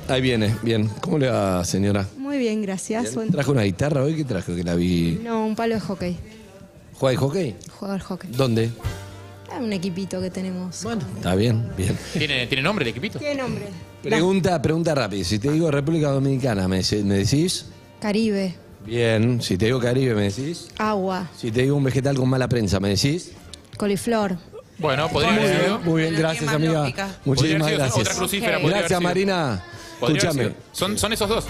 Ahí 0.08 0.22
viene, 0.22 0.56
bien. 0.62 0.88
¿Cómo 1.02 1.18
le 1.18 1.30
va, 1.30 1.64
señora? 1.66 2.06
Muy 2.18 2.38
bien, 2.38 2.62
gracias. 2.62 3.16
Buen- 3.16 3.32
¿Trajo 3.32 3.52
una 3.52 3.64
guitarra 3.64 4.04
hoy? 4.04 4.16
¿Qué 4.16 4.24
trajo? 4.24 4.56
Que 4.56 4.64
la 4.64 4.76
vi. 4.76 5.20
No, 5.24 5.46
un 5.46 5.56
palo 5.56 5.76
de 5.76 5.82
hockey. 5.82 6.18
¿Juega 6.94 7.12
de 7.12 7.18
hockey? 7.18 7.56
Jugador 7.80 8.02
hockey. 8.02 8.30
¿Dónde? 8.32 8.70
Ah, 9.52 9.58
un 9.60 9.74
equipito 9.74 10.22
que 10.22 10.30
tenemos. 10.30 10.84
Bueno, 10.84 11.02
está 11.16 11.34
bien, 11.36 11.70
bien. 11.78 11.98
¿Tiene, 12.14 12.46
¿Tiene 12.48 12.62
nombre 12.64 12.84
el 12.84 12.90
equipito? 12.90 13.20
¿Qué 13.20 13.34
nombre? 13.36 13.66
Pregunta, 14.04 14.62
pregunta 14.62 14.94
rápida. 14.94 15.24
Si 15.24 15.40
te 15.40 15.52
digo 15.52 15.72
República 15.72 16.10
Dominicana, 16.10 16.68
¿me, 16.68 16.82
me 17.04 17.16
decís? 17.16 17.66
Caribe. 18.00 18.56
Bien. 18.86 19.41
Si 19.41 19.58
te 19.58 19.65
digo 19.65 19.80
Caribe, 19.80 20.13
¿me 20.15 20.24
decís? 20.24 20.67
Agua. 20.78 21.28
Si 21.38 21.52
te 21.52 21.62
digo 21.63 21.76
un 21.76 21.84
vegetal 21.84 22.15
con 22.15 22.30
mala 22.30 22.48
prensa, 22.48 22.80
¿me 22.80 22.89
decís? 22.89 23.32
Coliflor. 23.78 24.38
Bueno, 24.78 25.08
podría 25.10 25.32
Muy 25.32 25.39
haber 25.43 25.63
sido. 25.63 25.80
muy 25.80 26.02
bien, 26.02 26.15
gracias 26.15 26.54
amiga. 26.54 26.74
lógica. 26.82 27.08
Muchísimas 27.26 27.26
Podría 27.26 27.56
haber 27.56 27.65
sido 27.67 27.78
gracias. 27.78 28.08
Otra 28.08 28.15
crucífera 28.15 28.58
Ok. 28.58 28.62
podría 28.62 28.78
haber 28.78 28.89
Gracias 28.89 29.00
sido. 29.00 29.10
Marina. 29.10 29.63
Podría 30.00 30.17
haber 30.21 30.28
Escúchame. 30.28 30.43
sido. 30.50 30.63
Son, 30.74 30.98
son 30.98 31.13
esos 31.13 31.30
dos. 31.30 31.45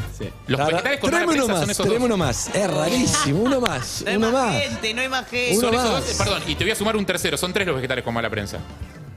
Los 0.47 0.59
vegetales 0.67 0.99
con 0.99 1.11
mala 1.11 1.25
Tráeme 1.25 1.25
uno 1.25 1.31
prensa 1.33 1.45
son 1.47 1.59
más, 1.61 1.69
esos 1.69 1.85
tráeme 1.85 1.99
dos. 1.99 2.05
uno 2.05 2.17
más. 2.17 2.55
Es 2.55 2.69
rarísimo, 2.71 3.41
uno 3.41 3.59
más, 3.61 4.01
No 4.05 4.09
hay 4.11 4.17
uno 4.17 4.31
más 4.31 4.45
más. 4.53 4.61
gente, 4.63 4.93
no 4.93 5.01
hay 5.01 5.09
más 5.09 5.27
gente. 5.27 5.57
Uno 5.57 5.61
Son 5.67 5.73
esos 5.75 5.91
más. 5.91 6.07
dos, 6.07 6.13
perdón, 6.17 6.43
y 6.47 6.55
te 6.55 6.63
voy 6.63 6.71
a 6.71 6.75
sumar 6.75 6.95
un 6.95 7.05
tercero. 7.05 7.37
Son 7.37 7.51
tres 7.51 7.65
los 7.65 7.75
vegetales 7.75 8.03
con 8.03 8.13
mala 8.13 8.29
prensa. 8.29 8.59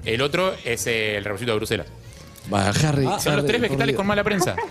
El 0.04 0.22
otro 0.22 0.54
es 0.64 0.86
eh, 0.86 1.16
el 1.18 1.24
rebocito 1.24 1.50
de 1.52 1.56
Bruselas. 1.58 1.86
Va, 2.52 2.68
Harry. 2.70 3.04
Son 3.04 3.04
los 3.04 3.26
Harry, 3.26 3.42
tres 3.46 3.56
por 3.56 3.60
vegetales 3.60 3.86
Dios. 3.88 3.96
con 3.98 4.06
mala 4.06 4.24
prensa. 4.24 4.56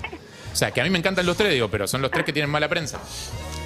O 0.57 0.59
sea, 0.59 0.71
que 0.71 0.81
a 0.81 0.83
mí 0.83 0.89
me 0.89 0.97
encantan 0.97 1.23
los 1.23 1.37
tres, 1.37 1.53
digo, 1.53 1.69
pero 1.69 1.87
son 1.87 2.01
los 2.01 2.09
tres 2.09 2.25
que 2.25 2.33
tienen 2.33 2.49
mala 2.49 2.67
prensa. 2.67 2.97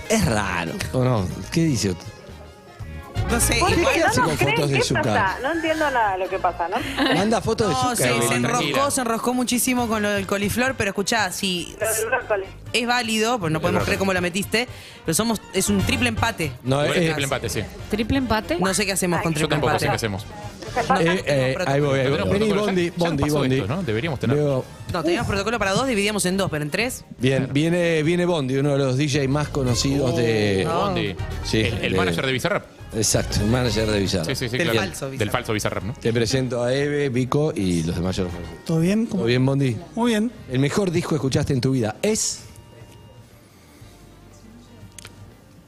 Es 0.09 0.25
raro. 0.25 0.73
¿O 0.91 1.01
no? 1.05 1.25
¿Qué 1.49 1.63
dice 1.63 1.91
usted? 1.91 2.05
No 3.31 3.39
sé, 3.39 3.55
¿Por 3.59 3.69
qué 3.73 3.79
igual. 3.79 3.95
no 3.99 4.13
con 4.13 4.27
nos 4.27 4.37
creen? 4.37 4.55
fotos 4.55 4.69
de 4.69 4.75
¿Qué 4.75 4.81
azúcar? 4.81 5.03
pasa? 5.03 5.37
No 5.41 5.51
entiendo 5.53 5.89
nada 5.91 6.11
de 6.13 6.17
lo 6.19 6.29
que 6.29 6.39
pasa, 6.39 6.67
¿no? 6.67 6.75
Manda 7.15 7.41
fotos 7.41 7.67
de 7.69 7.73
No, 7.73 7.79
azúcar. 7.79 7.95
se, 7.97 8.03
se 8.03 8.15
Evelyn. 8.17 8.45
enroscó, 8.45 8.91
se 8.91 9.01
enroscó 9.01 9.33
muchísimo 9.33 9.87
con 9.87 10.01
lo 10.01 10.09
del 10.09 10.27
coliflor, 10.27 10.75
pero 10.75 10.89
escuchá, 10.89 11.31
si 11.31 11.73
Lo 11.79 11.87
del 11.93 12.05
brócoli. 12.07 12.43
es 12.73 12.87
válido, 12.87 13.39
pues 13.39 13.51
no 13.51 13.61
podemos 13.61 13.83
creer 13.83 13.97
cómo 13.99 14.11
la 14.13 14.21
metiste, 14.21 14.67
pero 15.05 15.13
somos, 15.15 15.41
es 15.53 15.69
un 15.69 15.81
triple 15.81 16.09
empate. 16.09 16.51
No, 16.63 16.83
Igual 16.83 16.97
es 16.97 17.05
triple 17.05 17.23
empate, 17.23 17.49
sí. 17.49 17.61
¿Triple 17.89 18.17
empate? 18.17 18.57
No 18.59 18.73
sé 18.73 18.85
qué 18.85 18.91
hacemos 18.91 19.21
con 19.21 19.31
Yo 19.33 19.35
triple 19.47 19.55
tampoco 19.55 19.79
sé 19.79 19.85
empate. 19.85 19.89
qué 19.91 19.95
hacemos. 19.95 20.25
eh, 21.01 21.23
eh, 21.25 21.55
ahí 21.67 21.79
voy, 21.81 21.99
ahí 21.99 22.09
voy. 22.09 22.17
¿No 22.17 22.23
tenemos 22.25 22.29
Vení, 22.33 22.49
protocolo 22.49 22.61
ya? 22.61 22.65
Bondi, 22.65 22.85
Ya 22.85 22.89
nos 22.91 22.97
Bondi, 22.97 23.23
pasó 23.23 23.35
Bondi. 23.37 23.55
esto, 23.55 23.67
¿no? 23.67 23.83
Deberíamos 23.83 24.19
tener. 24.19 24.37
Veo- 24.37 24.65
No, 24.93 25.03
teníamos 25.03 25.27
protocolo 25.27 25.57
para 25.59 25.71
dos, 25.71 25.87
dividíamos 25.87 26.25
en 26.25 26.37
dos, 26.37 26.49
pero 26.51 26.63
en 26.63 26.69
tres. 26.69 27.03
Bien, 27.17 27.47
viene, 27.51 28.03
viene 28.03 28.25
Bondi, 28.25 28.57
uno 28.57 28.71
de 28.73 28.77
los 28.77 28.97
DJ 28.97 29.27
más 29.27 29.47
conocidos 29.49 30.15
de. 30.17 30.67
Bondi. 30.71 31.15
Sí, 31.43 31.61
el, 31.61 31.73
el 31.85 31.91
de- 31.93 31.97
manager 31.97 32.25
de 32.25 32.31
Bizarrap. 32.33 32.65
Exacto, 32.93 33.39
el 33.41 33.47
manager 33.47 33.89
de 33.89 33.99
Bizarrap. 34.01 34.27
Sí, 34.27 34.35
sí, 34.35 34.49
sí, 34.49 34.57
Del 34.57 34.69
claro. 34.71 34.79
falso 34.87 35.05
Bizarrap. 35.09 35.19
Del 35.19 35.29
falso 35.31 35.53
Bizarrap, 35.53 35.83
¿no? 35.85 35.93
Te 35.93 36.11
presento 36.11 36.61
a 36.63 36.73
Eve, 36.73 37.07
Vico 37.09 37.53
y 37.55 37.83
los 37.83 37.95
demás 37.95 38.15
ya 38.17 38.23
los 38.23 38.33
conocen. 38.33 38.57
¿Todo 38.65 38.79
bien? 38.79 39.07
¿Todo 39.07 39.23
bien, 39.25 39.45
Bondi? 39.45 39.77
Muy 39.95 40.11
bien. 40.11 40.31
El 40.51 40.59
mejor 40.59 40.91
disco 40.91 41.09
que 41.11 41.15
escuchaste 41.15 41.53
en 41.53 41.61
tu 41.61 41.71
vida 41.71 41.95
es. 42.01 42.41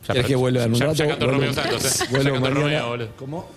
Ya, 0.02 0.08
¿Querés 0.08 0.24
pero- 0.24 0.28
que 0.28 0.36
vuelva 0.36 0.64
en 0.64 0.74
un 0.74 0.80
ya- 0.80 0.86
rato? 0.88 0.98
Ya 0.98 1.08
cantó 1.08 1.26
Vuelvo- 1.28 1.32
Romeo 1.40 1.54
Santos, 1.54 1.86
¿eh? 1.86 1.90
Ya 2.04 2.10
vuelvo 2.10 2.24
cantó 2.34 2.40
mañana. 2.42 2.60
Romeo, 2.62 2.88
boludo. 2.90 3.08
¿Cómo? 3.16 3.50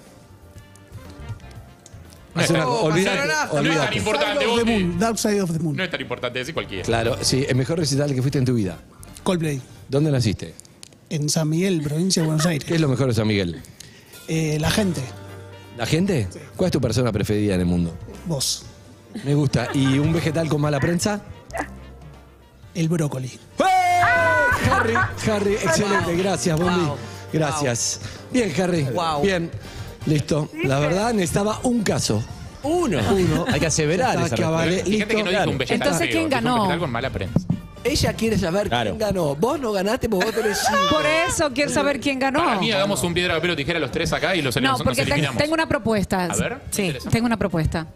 No 2.37 2.41
es 2.43 2.45
Hace 2.51 2.53
una- 2.55 2.63
tan- 2.65 2.73
olvidate, 2.73 3.17
pasaron 3.17 3.31
after. 3.31 3.37
no 3.37 3.43
es 3.43 3.51
tan 3.51 3.59
olvidate. 3.59 3.97
importante, 3.99 4.39
Side 4.45 4.47
of 4.51 4.57
the 4.59 4.65
Bondi. 4.65 4.85
Moon. 4.85 4.99
Dark 5.01 5.19
Side 5.19 5.43
of 5.43 5.53
the 5.53 5.59
Moon. 5.59 5.77
No 5.77 5.83
es 5.85 5.91
tan 5.91 6.01
importante 6.01 6.39
decir 6.39 6.55
cualquiera. 6.55 6.85
Claro, 6.85 7.17
sí, 7.23 7.45
el 7.49 7.57
mejor 7.57 7.79
recital 7.81 8.15
que 8.15 8.21
fuiste 8.23 8.39
en 8.39 8.45
tu 8.45 8.55
vida. 8.55 8.79
Coldplay. 9.25 9.61
¿Dónde 9.89 10.11
naciste? 10.13 10.55
En 11.11 11.29
San 11.29 11.49
Miguel, 11.49 11.83
provincia 11.83 12.23
de 12.23 12.27
Buenos 12.29 12.45
¿Qué 12.45 12.51
Aires. 12.53 12.71
es 12.71 12.81
lo 12.81 12.89
mejor 12.89 13.09
de 13.09 13.15
San 13.15 13.27
Miguel? 13.27 13.61
Eh, 14.29 14.59
la 14.61 14.71
gente. 14.71 15.01
¿La 15.77 15.87
gente? 15.87 16.29
¿Cuál 16.57 16.67
es 16.67 16.73
tu 16.73 16.81
persona 16.81 17.13
preferida 17.13 17.55
en 17.55 17.61
el 17.61 17.67
mundo? 17.67 17.95
Vos. 18.27 18.65
Me 19.25 19.35
gusta. 19.35 19.69
¿Y 19.75 19.99
un 19.99 20.13
vegetal 20.13 20.49
con 20.49 20.61
mala 20.61 20.81
prensa? 20.81 21.21
El 22.75 22.89
brócoli. 22.89 23.29
¡Eh! 23.29 23.63
Harry, 24.71 24.95
Harry, 25.31 25.55
excelente, 25.55 26.17
gracias, 26.17 26.59
Bombi. 26.59 26.85
Wow. 26.87 26.97
Gracias. 27.33 28.01
Bien, 28.33 28.53
Harry. 28.61 28.83
Wow. 28.85 29.23
Bien. 29.23 29.51
Listo. 30.07 30.51
La 30.65 30.79
verdad, 30.81 31.13
necesitaba 31.15 31.61
un 31.63 31.83
caso. 31.83 32.23
Uno. 32.63 32.99
Uno. 33.13 33.45
Hay 33.49 33.61
que 33.61 33.67
aseverar 33.67 34.15
Está 34.17 34.27
esa 34.27 34.37
cabale- 34.37 34.83
Fíjate 34.83 35.15
que 35.15 35.23
no 35.23 35.31
listo. 35.31 35.41
dijo 35.41 35.51
un 35.53 35.59
vegetal 35.59 35.83
Entonces, 35.87 36.09
¿quién 36.11 36.25
dijo 36.25 36.25
un 36.25 36.31
ganó? 36.31 36.57
vegetal 36.63 36.79
con 36.81 36.91
mala 36.91 37.11
prensa. 37.11 37.41
Ella 37.87 38.13
quiere 38.15 38.37
saber 38.39 38.69
Claro. 38.69 38.91
quién 38.91 38.99
ganó. 38.99 39.35
Vos 39.37 39.61
no 39.61 39.73
ganaste 39.73 40.09
porque 40.09 40.27
vos 40.27 40.35
tenés 40.35 40.59
cinco. 40.67 40.81
Por 40.91 41.07
eso 41.07 41.51
quiero 41.53 41.71
saber 41.71 42.01
quién 42.01 42.19
ganó. 42.19 42.45
Para 42.45 42.59
mí 42.61 42.71
hagamos 42.73 43.03
un 43.03 43.15
piedra, 43.15 43.35
papel 43.35 43.51
o 43.51 43.57
tijera 43.57 43.79
los 43.79 43.91
tres 43.93 44.13
acá 44.13 44.35
y 44.37 44.43
los, 44.43 44.55
No, 44.57 44.73
nos 44.73 44.83
porque 44.83 45.03
eliminamos. 45.03 45.37
tengo 45.41 45.55
una 45.55 45.69
propuesta. 45.69 46.25
A 46.25 46.37
ver. 46.37 46.59
Sí. 46.71 46.93
Tengo 47.11 47.27
una 47.27 47.37
propuesta. 47.37 47.87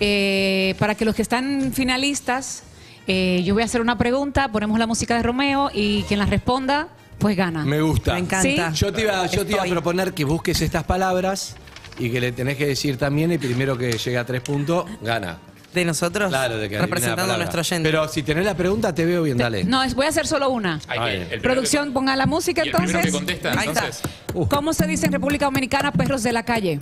Eh, 0.00 0.74
para 0.78 0.94
que 0.94 1.04
los 1.04 1.14
que 1.14 1.22
están 1.22 1.72
finalistas, 1.72 2.62
eh, 3.06 3.42
yo 3.44 3.54
voy 3.54 3.62
a 3.62 3.66
hacer 3.66 3.80
una 3.80 3.96
pregunta, 3.98 4.48
ponemos 4.50 4.78
la 4.78 4.86
música 4.86 5.16
de 5.16 5.22
Romeo 5.22 5.70
y 5.72 6.02
quien 6.04 6.18
la 6.20 6.26
responda, 6.26 6.88
pues 7.18 7.36
gana. 7.36 7.64
Me 7.64 7.80
gusta. 7.80 8.14
Me 8.14 8.20
encanta. 8.20 8.72
Sí. 8.72 8.78
Yo 8.80 8.92
te 8.92 9.02
iba, 9.02 9.26
yo 9.26 9.44
te 9.44 9.52
iba 9.52 9.62
a 9.62 9.64
Estoy. 9.64 9.70
proponer 9.70 10.12
que 10.14 10.24
busques 10.24 10.60
estas 10.60 10.84
palabras 10.84 11.56
y 11.98 12.10
que 12.10 12.20
le 12.20 12.32
tenés 12.32 12.56
que 12.56 12.66
decir 12.66 12.96
también 12.98 13.30
y 13.32 13.38
primero 13.38 13.78
que 13.78 13.92
llegue 13.92 14.18
a 14.18 14.24
tres 14.26 14.40
puntos, 14.40 14.84
gana. 15.00 15.38
De 15.74 15.84
nosotros, 15.84 16.28
Claro, 16.28 16.56
de 16.56 16.68
que 16.68 16.76
adivine 16.76 16.78
la 16.78 16.86
representando 16.86 17.22
a 17.22 17.24
palabra. 17.24 17.44
nuestro 17.44 17.60
oyente. 17.60 17.88
Pero 17.90 18.08
si 18.08 18.22
tenés 18.22 18.44
la 18.44 18.54
pregunta, 18.54 18.94
te 18.94 19.04
veo 19.04 19.22
bien, 19.24 19.36
dale. 19.36 19.64
No, 19.64 19.82
es- 19.82 19.94
voy 19.94 20.06
a 20.06 20.08
hacer 20.10 20.26
solo 20.26 20.48
una. 20.50 20.74
El 20.88 21.26
primero 21.26 21.42
Producción, 21.42 21.92
ponga 21.92 22.14
la 22.16 22.26
música 22.26 22.62
que, 22.62 22.68
y 22.68 22.70
el 22.70 22.76
primero 22.76 23.00
que 23.00 23.08
entonces. 23.08 23.38
contesta, 23.40 23.50
Ahí 23.60 23.68
está. 23.68 23.86
entonces. 23.86 24.02
¿Cómo 24.50 24.72
se 24.72 24.86
dice 24.86 25.06
en 25.06 25.12
República 25.12 25.46
Dominicana 25.46 25.90
perros 25.92 26.22
de 26.22 26.32
la 26.32 26.44
calle? 26.44 26.78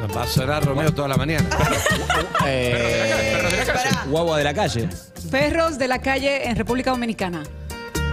Nos 0.00 0.16
va 0.16 0.22
a 0.22 0.26
sonar 0.26 0.64
Romeo 0.64 0.92
toda 0.94 1.08
la 1.08 1.16
mañana. 1.16 1.46
Perros 2.40 3.52
de 3.52 3.64
la 3.66 3.72
calle. 3.72 3.90
guagua 4.08 4.38
de 4.38 4.44
la 4.44 4.54
calle. 4.54 4.88
Perros 5.30 5.78
de 5.78 5.88
la 5.88 5.98
calle 6.00 6.48
en 6.48 6.56
República 6.56 6.90
Dominicana. 6.90 7.42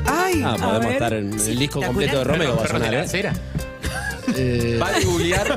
Ay, 0.05 0.41
Ah, 0.45 0.53
a 0.53 0.57
podemos 0.57 0.79
ver. 0.81 0.91
estar 0.93 1.13
en 1.13 1.33
el 1.33 1.59
disco 1.59 1.81
completo 1.81 2.17
de 2.19 2.23
Romeo. 2.25 2.55
Va 2.55 2.63
a 2.63 2.63
Perros 2.63 2.73
de 2.73 2.85
sonar, 2.85 2.93
la 2.93 2.99
¿eh? 2.99 3.05
acera. 3.05 3.33
Vale 4.27 5.05
googlear. 5.05 5.55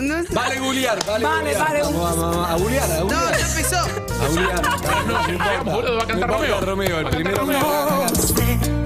No, 0.00 0.16
es- 0.18 0.30
Vale 0.32 0.58
googlear, 0.60 0.98
vale 1.06 1.24
Vale, 1.24 1.40
googlear. 1.54 1.58
vale. 1.68 1.82
Vamos, 1.82 2.02
vamos, 2.02 2.36
vamos, 2.36 2.50
a 2.50 2.54
googlear, 2.56 2.84
a 2.90 2.94
no, 2.98 3.02
googlear. 3.04 3.36
ya 3.38 3.46
empezó. 3.46 3.78
A 3.78 4.28
googlear. 4.28 4.62
No, 5.06 5.26
no 5.26 5.32
importa. 5.32 5.62
Boludo, 5.64 5.96
va 5.96 6.02
a 6.02 6.06
cantar 6.06 6.28
No 6.30 6.34
Romeo. 6.36 6.60
Romeo, 6.60 6.98
el 6.98 7.04
Va 7.04 7.08
a 7.08 7.12
cantar 7.12 7.32
primero 7.34 7.38
Romeo. 7.38 8.06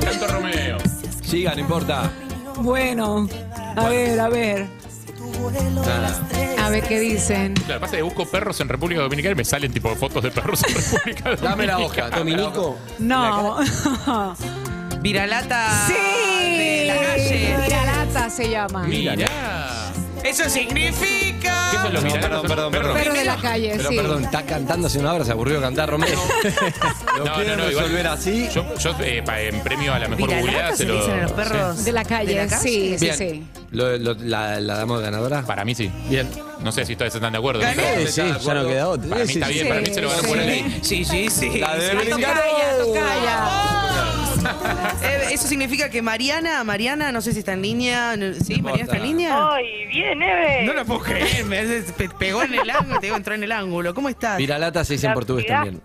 Canto 0.01 0.27
Romeo. 0.29 0.77
Siga, 1.23 1.55
no 1.55 1.61
importa. 1.61 2.11
Bueno, 2.57 3.29
a 3.77 3.89
ver, 3.89 4.19
a 4.21 4.29
ver. 4.29 4.67
A 6.59 6.69
ver 6.71 6.83
qué 6.85 6.99
dicen. 6.99 7.55
Claro, 7.55 7.81
pasa 7.81 7.97
que 7.97 8.03
busco 8.03 8.25
perros 8.27 8.59
en 8.61 8.69
República 8.69 9.03
Dominicana 9.03 9.33
y 9.33 9.37
me 9.37 9.45
salen 9.45 9.73
tipo 9.73 9.95
fotos 9.97 10.23
de 10.23 10.31
perros 10.31 10.63
en 10.67 10.75
República 10.75 11.23
Dominicana. 11.31 11.51
Dame 11.51 11.67
la 11.67 11.79
hoja, 11.79 12.11
Dominico. 12.11 12.79
No. 12.99 13.59
Viralata 15.01 15.87
sí. 15.87 15.93
de 16.57 16.85
la 16.87 16.97
calle. 16.97 17.55
Viralata 18.17 18.31
se 18.31 18.51
llama. 18.51 18.85
Mira. 18.85 19.15
Eso 20.25 20.49
significa. 20.51 21.69
¿Qué 21.71 21.77
son 21.79 21.93
los 21.93 22.03
No, 22.03 22.13
perdón, 22.15 22.43
perdón, 22.43 22.73
Perros. 22.73 22.73
perdón. 22.73 22.95
Perro 22.97 23.15
de 23.15 23.25
la 23.25 23.37
calle, 23.37 23.75
Pero 23.77 23.89
sí. 23.91 23.97
perdón, 23.97 24.25
está 24.25 24.43
cantando 24.43 24.87
hace 24.89 24.99
una 24.99 25.13
hora, 25.13 25.25
se 25.25 25.31
aburrió 25.31 25.61
cantar 25.61 25.89
Romeo. 25.89 26.09
Lo 27.19 27.25
No, 27.27 27.35
quiero 27.35 27.57
no, 27.57 27.63
no, 27.65 27.71
igual. 27.71 27.85
resolver 27.85 28.07
así. 28.09 28.49
Yo, 28.53 28.65
yo 28.77 28.97
eh, 29.01 29.23
pa- 29.25 29.41
en 29.41 29.61
premio 29.61 29.95
a 29.95 30.01
la 30.01 30.09
mejor 30.09 30.29
googleada 30.29 30.43
¿Viralata 30.73 30.77
se 30.77 30.83
se 30.83 30.85
le 30.89 30.93
lo. 30.95 30.99
dicen 31.01 31.19
a 31.19 31.23
los 31.23 31.33
perros? 31.33 31.85
De 31.85 31.93
la 31.93 32.05
calle, 32.05 32.49
sí, 32.49 32.97
sí, 32.99 33.05
Bien. 33.05 33.17
sí. 33.17 33.47
Lo- 33.71 33.97
lo- 33.99 34.15
la, 34.15 34.59
¿La 34.59 34.79
damos 34.79 35.01
ganadora? 35.01 35.43
Para 35.43 35.65
mí 35.65 35.77
sí. 35.77 35.93
Bien. 36.09 36.29
No 36.61 36.73
sé 36.73 36.85
si 36.87 36.93
ustedes 36.95 37.15
están 37.15 37.31
de 37.33 37.39
acuerdo. 37.39 37.61
Gané. 37.61 38.07
Sí, 38.09 38.23
sí, 38.23 38.35
ya 38.45 38.55
no 38.55 38.67
queda 38.67 38.89
otra. 38.89 39.09
Para 39.11 39.21
mí 39.25 39.29
Sí, 39.29 39.35
está 39.35 39.47
sí, 39.47 39.53
bien, 39.53 39.65
sí. 39.67 39.69
para 39.69 39.81
mí 39.83 39.95
se 39.95 40.01
lo 40.03 40.09
van 40.09 40.19
a 40.19 40.23
poner 40.29 40.49
ahí. 40.51 40.79
Sí, 40.83 41.05
sí, 41.05 41.29
sí. 41.31 41.59
La 41.61 41.77
de 41.77 41.89
Sí. 41.91 41.97
Belén 41.97 42.11
Tocaya, 42.11 42.79
tocaya. 42.83 43.86
Eh, 45.03 45.29
eso 45.33 45.47
significa 45.49 45.89
que 45.89 46.03
Mariana, 46.03 46.63
Mariana, 46.65 47.13
no 47.13 47.21
sé 47.21 47.33
si 47.33 47.41
está 47.41 47.53
en 47.53 47.63
línea. 47.63 48.17
no- 48.17 48.33
¿Sí? 48.35 48.61
¿Mariana 48.63 48.85
está 48.85 48.97
en 48.97 49.03
línea? 49.03 49.49
Ay, 49.53 49.87
bien, 49.87 50.23
Eve. 50.23 50.65
No 50.65 50.73
lo 50.73 50.85
puedo 50.85 51.01
creer, 51.01 51.45
me 51.45 51.63
pe- 51.97 52.09
pegó 52.19 52.43
en 52.43 52.55
el 52.55 52.71
ángulo, 52.71 53.01
te 53.01 53.07
digo, 53.07 53.17
entró 53.17 53.35
en 53.35 53.43
el 53.45 53.53
ángulo. 53.53 53.95
¿Cómo 53.95 54.09
estás? 54.09 54.39
Viralata 54.39 54.85
se 54.85 54.95
dice 54.95 55.07
en 55.07 55.15
portugués 55.15 55.47
también. 55.47 55.81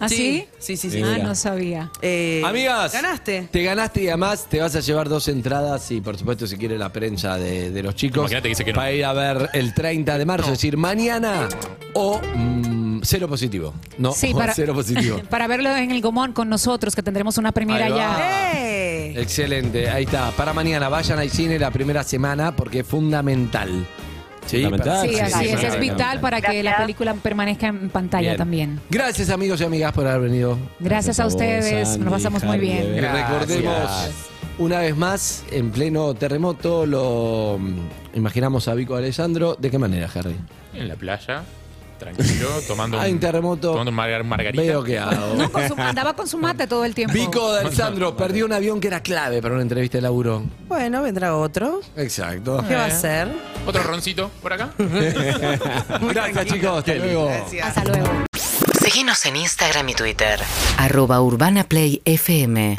¿Ah, 0.00 0.08
sí? 0.08 0.46
Sí, 0.58 0.76
sí, 0.76 0.90
sí. 0.90 1.00
Ah, 1.00 1.12
mira. 1.12 1.24
no 1.24 1.34
sabía. 1.36 1.92
Eh, 2.02 2.42
Amigas, 2.44 2.92
¿Ganaste? 2.92 3.48
Te 3.52 3.62
ganaste 3.62 4.02
y 4.02 4.08
además 4.08 4.46
te 4.50 4.58
vas 4.60 4.74
a 4.74 4.80
llevar 4.80 5.08
dos 5.08 5.28
entradas 5.28 5.88
y 5.92 6.00
por 6.00 6.18
supuesto 6.18 6.44
si 6.48 6.56
quiere 6.56 6.76
la 6.76 6.90
prensa 6.92 7.36
de, 7.38 7.70
de 7.70 7.82
los 7.84 7.94
chicos 7.94 8.18
Imagínate 8.22 8.42
que 8.42 8.48
dice 8.48 8.64
que 8.64 8.72
no. 8.72 8.76
para 8.76 8.90
ir 8.90 9.04
a 9.04 9.12
ver 9.12 9.48
el 9.52 9.72
30 9.72 10.18
de 10.18 10.24
marzo, 10.26 10.46
es 10.46 10.52
decir, 10.58 10.76
mañana 10.76 11.48
o 11.94 12.20
mm, 12.20 12.79
cero 13.02 13.28
positivo. 13.28 13.74
No, 13.98 14.12
Sí, 14.12 14.32
para, 14.34 14.54
cero 14.54 14.74
positivo. 14.74 15.20
para 15.30 15.46
verlo 15.46 15.74
en 15.76 15.90
el 15.90 16.00
Gomón 16.00 16.32
con 16.32 16.48
nosotros, 16.48 16.94
que 16.94 17.02
tendremos 17.02 17.38
una 17.38 17.52
va. 17.52 17.88
ya. 17.88 18.52
¡Eh! 18.54 19.20
Excelente, 19.20 19.88
ahí 19.88 20.04
está. 20.04 20.30
Para 20.32 20.52
mañana 20.52 20.88
vayan 20.88 21.18
al 21.18 21.30
cine 21.30 21.58
la 21.58 21.70
primera 21.70 22.02
semana 22.04 22.54
porque 22.54 22.80
es 22.80 22.86
fundamental. 22.86 23.86
Sí. 24.46 24.64
Sí, 24.64 25.14
sí, 25.14 25.20
así 25.20 25.44
sí, 25.44 25.66
es. 25.66 25.78
vital 25.78 26.20
para 26.20 26.40
que 26.40 26.62
la 26.62 26.70
Gracias. 26.70 26.80
película 26.80 27.14
permanezca 27.14 27.68
en 27.68 27.88
pantalla 27.90 28.30
Bien. 28.30 28.36
también. 28.36 28.80
Gracias 28.90 29.30
amigos 29.30 29.60
y 29.60 29.64
amigas 29.64 29.92
por 29.92 30.06
haber 30.06 30.28
venido. 30.28 30.58
Gracias 30.80 31.20
a 31.20 31.26
ustedes. 31.26 31.90
Andy, 31.90 32.04
Nos 32.04 32.12
pasamos 32.12 32.42
muy 32.42 32.58
bien. 32.58 33.00
Recordemos 33.00 34.10
una 34.60 34.80
vez 34.80 34.94
más, 34.96 35.44
en 35.50 35.70
pleno 35.70 36.12
terremoto, 36.14 36.84
lo 36.84 37.58
mm, 37.58 38.16
imaginamos 38.16 38.68
a 38.68 38.74
Vico 38.74 38.94
Alessandro. 38.94 39.56
¿De 39.58 39.70
qué 39.70 39.78
manera, 39.78 40.08
Harry? 40.14 40.36
En 40.74 40.86
la 40.86 40.96
playa, 40.96 41.44
tranquilo, 42.00 42.48
tomando 42.66 42.98
Hay 42.98 43.10
un 43.10 43.14
un, 43.16 43.20
terremoto. 43.20 43.70
tomando 43.70 43.90
un 43.90 43.94
mar- 43.94 44.24
margarita. 44.24 44.60
Veo 44.62 44.82
que 44.82 44.98
hago. 44.98 45.34
No, 45.36 45.52
con 45.52 45.68
su- 45.68 45.74
andaba 45.80 46.14
con 46.14 46.26
su 46.26 46.38
mate 46.38 46.66
todo 46.66 46.84
el 46.84 46.94
tiempo. 46.96 47.14
Vico 47.14 47.52
de 47.52 47.60
Alessandro 47.60 48.16
perdió 48.16 48.44
un 48.46 48.52
avión 48.52 48.80
que 48.80 48.88
era 48.88 49.00
clave 49.00 49.40
para 49.40 49.54
una 49.54 49.62
entrevista 49.62 49.98
de 49.98 50.02
laburo. 50.02 50.42
Bueno, 50.66 51.02
vendrá 51.02 51.36
otro. 51.36 51.80
Exacto. 51.96 52.64
¿Qué 52.66 52.74
va 52.74 52.84
a 52.84 52.86
hacer? 52.86 53.28
Otro 53.66 53.82
roncito 53.84 54.30
por 54.42 54.52
acá. 54.54 54.70
Gracias, 54.78 56.46
chicos. 56.46 56.78
Hasta 56.78 56.94
luego. 56.94 57.26
Gracias. 57.26 57.66
Hasta 57.68 57.84
luego. 57.84 58.08
Seguinos 58.80 59.24
en 59.26 59.36
Instagram 59.36 59.88
y 59.90 59.94
Twitter. 59.94 60.40
Arroba 60.78 61.20
Urbana 61.20 61.64
Play 61.64 62.00
FM. 62.04 62.76